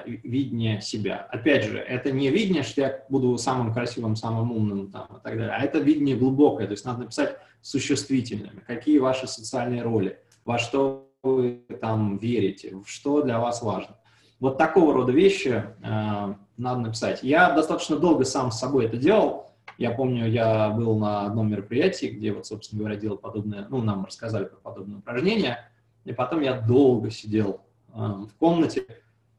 видение 0.05 0.81
себя. 0.81 1.27
Опять 1.31 1.65
же, 1.65 1.79
это 1.79 2.13
не 2.13 2.29
видение, 2.31 2.63
что 2.63 2.81
я 2.83 3.05
буду 3.09 3.39
самым 3.39 3.73
красивым, 3.73 4.17
самым 4.17 4.53
умным 4.53 4.91
там, 4.91 5.07
и 5.07 5.23
так 5.23 5.37
далее, 5.37 5.51
а 5.51 5.63
это 5.63 5.79
видение 5.79 6.17
глубокое, 6.17 6.67
то 6.67 6.73
есть 6.73 6.85
надо 6.85 7.01
написать 7.01 7.39
существительными, 7.63 8.61
какие 8.67 8.99
ваши 8.99 9.27
социальные 9.27 9.83
роли, 9.83 10.19
во 10.45 10.59
что 10.59 11.09
вы 11.23 11.63
там 11.81 12.19
верите, 12.19 12.77
что 12.85 13.23
для 13.23 13.39
вас 13.39 13.63
важно. 13.63 13.97
Вот 14.41 14.59
такого 14.59 14.93
рода 14.93 15.13
вещи 15.13 15.63
э, 15.83 16.35
надо 16.57 16.81
написать. 16.81 17.23
Я 17.23 17.53
достаточно 17.53 17.97
долго 17.97 18.25
сам 18.25 18.51
с 18.51 18.59
собой 18.59 18.87
это 18.87 18.97
делал. 18.97 19.53
Я 19.79 19.93
помню, 19.93 20.29
я 20.29 20.71
был 20.71 20.99
на 20.99 21.27
одном 21.27 21.49
мероприятии, 21.51 22.07
где 22.07 22.33
вот, 22.33 22.47
собственно 22.47 22.81
говоря, 22.81 22.97
делал 22.97 23.19
подобное, 23.19 23.67
ну, 23.71 23.81
нам 23.81 24.05
рассказали 24.05 24.45
про 24.45 24.57
подобное 24.57 24.99
упражнение, 24.99 25.59
и 26.05 26.13
потом 26.13 26.41
я 26.41 26.61
долго 26.61 27.11
сидел 27.11 27.61
э, 27.95 27.99
в 27.99 28.35
комнате, 28.39 28.85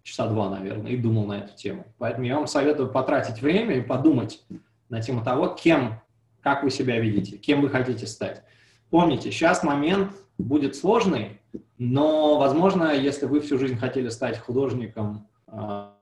часа 0.04 0.28
два, 0.28 0.50
наверное, 0.50 0.92
и 0.92 0.98
думал 0.98 1.26
на 1.26 1.40
эту 1.40 1.56
тему. 1.56 1.86
Поэтому 1.98 2.26
я 2.26 2.36
вам 2.36 2.48
советую 2.48 2.92
потратить 2.92 3.42
время 3.42 3.78
и 3.78 3.82
подумать 3.82 4.46
на 4.90 5.02
тему 5.02 5.24
того, 5.24 5.48
кем, 5.48 6.02
как 6.42 6.64
вы 6.64 6.70
себя 6.70 7.00
видите, 7.00 7.38
кем 7.38 7.62
вы 7.62 7.70
хотите 7.70 8.06
стать. 8.06 8.44
Помните, 8.90 9.32
сейчас 9.32 9.64
момент 9.64 10.12
будет 10.38 10.76
сложный, 10.76 11.42
но, 11.78 12.38
возможно, 12.38 12.94
если 12.94 13.26
вы 13.26 13.40
всю 13.40 13.58
жизнь 13.58 13.78
хотели 13.78 14.10
стать 14.10 14.38
художником, 14.38 15.28
а, 15.48 15.96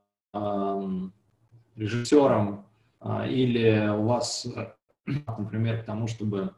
режиссером, 1.76 2.66
а, 3.00 3.28
или 3.28 3.88
у 3.90 4.04
вас, 4.04 4.48
например, 5.06 5.82
к 5.82 5.86
тому, 5.86 6.08
чтобы, 6.08 6.54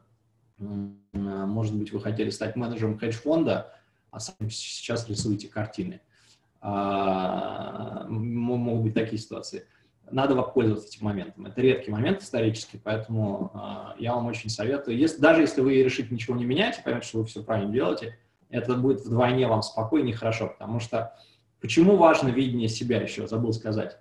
может 0.58 1.74
быть, 1.74 1.92
вы 1.92 2.00
хотели 2.00 2.30
стать 2.30 2.56
менеджером 2.56 2.98
хедж-фонда, 2.98 3.72
а 4.10 4.18
сами 4.18 4.48
сейчас 4.48 5.08
рисуете 5.08 5.48
картины– 5.48 6.00
а, 6.10 6.13
могут 8.08 8.84
быть 8.84 8.94
такие 8.94 9.20
ситуации. 9.20 9.66
Надо 10.10 10.34
воспользоваться 10.34 10.88
этим 10.88 11.04
моментом. 11.06 11.46
Это 11.46 11.60
редкий 11.60 11.90
момент 11.90 12.22
исторический, 12.22 12.78
поэтому 12.82 13.50
а, 13.54 13.94
я 13.98 14.14
вам 14.14 14.26
очень 14.26 14.50
советую. 14.50 14.96
Если, 14.96 15.20
даже 15.20 15.42
если 15.42 15.60
вы 15.60 15.82
решите 15.82 16.14
ничего 16.14 16.36
не 16.36 16.44
менять 16.44 16.82
поймете, 16.84 17.06
что 17.06 17.18
вы 17.18 17.24
все 17.26 17.42
правильно 17.42 17.72
делаете, 17.72 18.18
это 18.50 18.74
будет 18.74 19.00
вдвойне 19.00 19.46
вам 19.46 19.62
спокойнее 19.62 20.14
и 20.14 20.16
хорошо, 20.16 20.48
потому 20.48 20.78
что 20.78 21.14
почему 21.60 21.96
важно 21.96 22.28
видение 22.28 22.68
себя 22.68 23.00
еще, 23.00 23.26
забыл 23.26 23.52
сказать. 23.52 23.98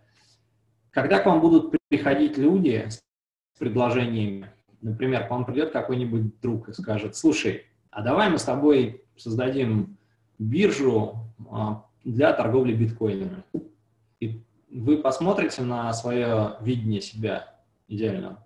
Когда 0.91 1.19
к 1.19 1.25
вам 1.25 1.41
будут 1.41 1.73
приходить 1.89 2.37
люди 2.37 2.87
с 2.89 3.01
предложениями, 3.57 4.51
например, 4.81 5.27
к 5.27 5.31
вам 5.31 5.45
придет 5.45 5.71
какой-нибудь 5.71 6.39
друг 6.41 6.69
и 6.69 6.73
скажет, 6.73 7.15
слушай, 7.15 7.63
а 7.89 8.01
давай 8.01 8.29
мы 8.29 8.37
с 8.37 8.43
тобой 8.43 9.05
создадим 9.15 9.97
биржу 10.37 11.15
а, 11.49 11.85
для 12.03 12.33
торговли 12.33 12.73
биткоинами. 12.73 13.43
И 14.19 14.43
вы 14.69 14.97
посмотрите 14.97 15.61
на 15.61 15.91
свое 15.93 16.57
видение 16.61 17.01
себя 17.01 17.55
идеально, 17.87 18.43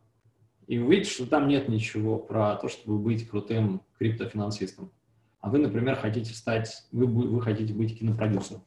и 0.67 0.79
увидите, 0.79 1.09
что 1.09 1.25
там 1.25 1.47
нет 1.47 1.69
ничего 1.69 2.17
про 2.17 2.55
то, 2.57 2.67
чтобы 2.67 2.99
быть 2.99 3.27
крутым 3.27 3.81
криптофинансистом. 3.97 4.91
А 5.39 5.49
вы, 5.49 5.59
например, 5.59 5.95
хотите 5.95 6.33
стать, 6.33 6.83
вы, 6.91 7.05
вы 7.05 7.41
хотите 7.41 7.73
быть 7.73 7.97
кинопродюсером. 7.97 8.63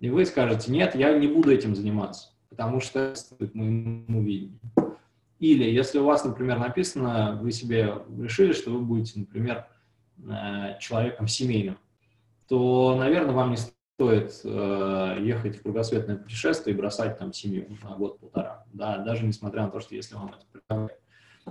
И 0.00 0.08
вы 0.08 0.24
скажете, 0.24 0.72
нет, 0.72 0.94
я 0.94 1.16
не 1.18 1.26
буду 1.26 1.52
этим 1.52 1.74
заниматься, 1.74 2.30
потому 2.48 2.80
что 2.80 3.00
это 3.38 3.50
моему 3.52 4.22
видению. 4.22 4.60
Или 5.38 5.70
если 5.70 5.98
у 5.98 6.04
вас, 6.04 6.24
например, 6.24 6.58
написано, 6.58 7.38
вы 7.42 7.52
себе 7.52 7.94
решили, 8.18 8.52
что 8.52 8.70
вы 8.70 8.80
будете, 8.80 9.20
например, 9.20 9.66
э, 10.18 10.78
человеком 10.80 11.28
семейным, 11.28 11.78
то, 12.48 12.96
наверное, 12.96 13.34
вам 13.34 13.50
не 13.50 13.56
стоит 13.56 13.77
э, 13.98 15.16
ехать 15.20 15.58
в 15.58 15.62
кругосветное 15.62 16.16
путешествие 16.16 16.74
и 16.74 16.78
бросать 16.78 17.18
там 17.18 17.32
семью 17.32 17.66
на 17.82 17.96
год-полтора, 17.96 18.64
да, 18.72 18.98
даже 18.98 19.24
несмотря 19.24 19.62
на 19.62 19.70
то, 19.70 19.80
что 19.80 19.94
если 19.94 20.14
вам 20.14 20.28
это 20.28 20.46
предлагают. 20.52 21.00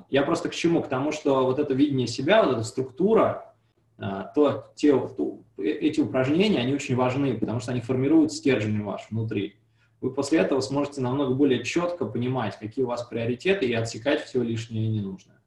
Я 0.10 0.24
просто 0.24 0.50
к 0.50 0.56
чему? 0.56 0.82
К 0.82 0.88
тому, 0.88 1.12
что 1.12 1.46
вот 1.46 1.60
это 1.60 1.74
видение 1.74 2.08
себя, 2.08 2.44
вот 2.44 2.54
эта 2.54 2.64
структура, 2.64 3.54
э, 3.98 4.26
то, 4.34 4.72
те, 4.76 4.92
то, 4.92 5.42
эти 5.58 6.00
упражнения, 6.00 6.60
они 6.60 6.74
очень 6.74 6.96
важны, 6.96 7.38
потому 7.38 7.60
что 7.60 7.72
они 7.72 7.82
формируют 7.82 8.32
стержень 8.32 8.82
ваш 8.84 9.08
внутри. 9.10 9.60
Вы 10.00 10.14
после 10.14 10.40
этого 10.40 10.62
сможете 10.62 11.02
намного 11.02 11.34
более 11.34 11.64
четко 11.64 12.06
понимать, 12.06 12.58
какие 12.58 12.86
у 12.86 12.88
вас 12.88 13.04
приоритеты, 13.04 13.66
и 13.66 13.74
отсекать 13.74 14.22
все 14.22 14.42
лишнее 14.42 14.86
и 14.86 14.90
ненужное. 14.90 15.42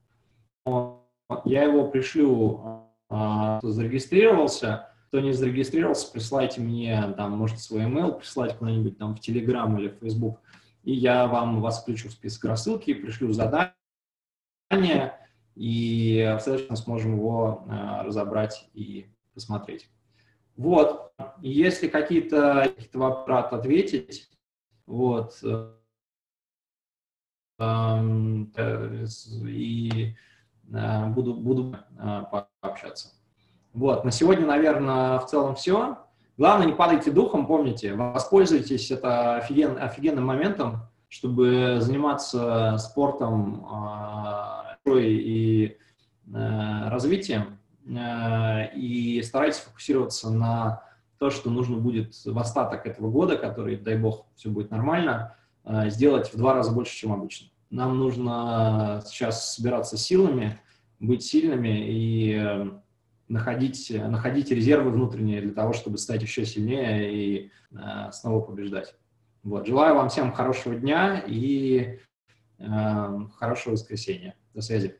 Я 1.44 1.62
его 1.62 1.88
пришлю, 1.88 2.88
э, 3.08 3.60
зарегистрировался, 3.62 4.89
кто 5.10 5.18
не 5.18 5.32
зарегистрировался, 5.32 6.10
присылайте 6.12 6.60
мне, 6.60 7.12
там, 7.16 7.32
можете 7.32 7.60
свой 7.60 7.82
email 7.82 8.16
прислать 8.16 8.56
куда-нибудь 8.56 8.96
там 8.96 9.16
в 9.16 9.18
Telegram 9.18 9.76
или 9.76 9.88
в 9.88 9.98
Facebook, 9.98 10.38
и 10.84 10.92
я 10.92 11.26
вам 11.26 11.60
вас 11.60 11.82
включу 11.82 12.08
в 12.08 12.12
список 12.12 12.44
рассылки, 12.44 12.94
пришлю 12.94 13.32
задание, 13.32 13.74
и, 15.56 16.36
соответственно, 16.38 16.76
сможем 16.76 17.16
его 17.16 17.66
э, 17.66 18.02
разобрать 18.02 18.70
и 18.72 19.10
посмотреть. 19.34 19.90
Вот, 20.56 21.12
если 21.42 21.88
какие-то 21.88 22.72
какие 22.76 23.00
вопросы 23.00 23.54
ответить, 23.54 24.30
вот, 24.86 25.40
э, 25.42 25.74
э, 27.58 29.06
и 29.48 30.14
э, 30.72 31.06
буду, 31.08 31.34
буду 31.34 31.76
пообщаться. 32.60 33.19
Вот, 33.72 34.04
на 34.04 34.10
сегодня, 34.10 34.46
наверное, 34.46 35.18
в 35.20 35.26
целом 35.26 35.54
все. 35.54 35.98
Главное, 36.36 36.66
не 36.66 36.72
падайте 36.72 37.10
духом, 37.10 37.46
помните, 37.46 37.94
воспользуйтесь 37.94 38.90
это 38.90 39.36
офиген, 39.36 39.76
офигенным 39.80 40.24
моментом, 40.24 40.88
чтобы 41.08 41.78
заниматься 41.80 42.76
спортом 42.78 43.66
э, 44.86 45.00
и 45.00 45.76
э, 46.32 46.88
развитием, 46.88 47.58
э, 47.86 48.74
и 48.74 49.22
старайтесь 49.22 49.60
фокусироваться 49.60 50.30
на 50.30 50.82
то, 51.18 51.30
что 51.30 51.50
нужно 51.50 51.76
будет 51.76 52.14
в 52.24 52.38
остаток 52.38 52.86
этого 52.86 53.10
года, 53.10 53.36
который, 53.36 53.76
дай 53.76 53.98
бог, 53.98 54.26
все 54.34 54.48
будет 54.48 54.70
нормально, 54.70 55.36
э, 55.64 55.90
сделать 55.90 56.32
в 56.32 56.36
два 56.36 56.54
раза 56.54 56.72
больше, 56.72 56.96
чем 56.96 57.12
обычно. 57.12 57.48
Нам 57.68 57.98
нужно 57.98 59.02
сейчас 59.04 59.54
собираться 59.54 59.96
силами, 59.96 60.58
быть 60.98 61.22
сильными 61.22 61.86
и 61.86 62.40
э, 62.42 62.70
находить, 63.30 63.90
находить 63.90 64.50
резервы 64.50 64.90
внутренние 64.90 65.40
для 65.40 65.52
того, 65.52 65.72
чтобы 65.72 65.98
стать 65.98 66.22
еще 66.22 66.44
сильнее 66.44 67.14
и 67.14 67.50
э, 67.70 68.12
снова 68.12 68.40
побеждать. 68.40 68.94
Вот. 69.42 69.66
Желаю 69.66 69.94
вам 69.94 70.08
всем 70.08 70.32
хорошего 70.32 70.74
дня 70.74 71.22
и 71.26 72.00
э, 72.58 73.18
хорошего 73.36 73.72
воскресенья. 73.72 74.34
До 74.52 74.60
связи. 74.60 74.98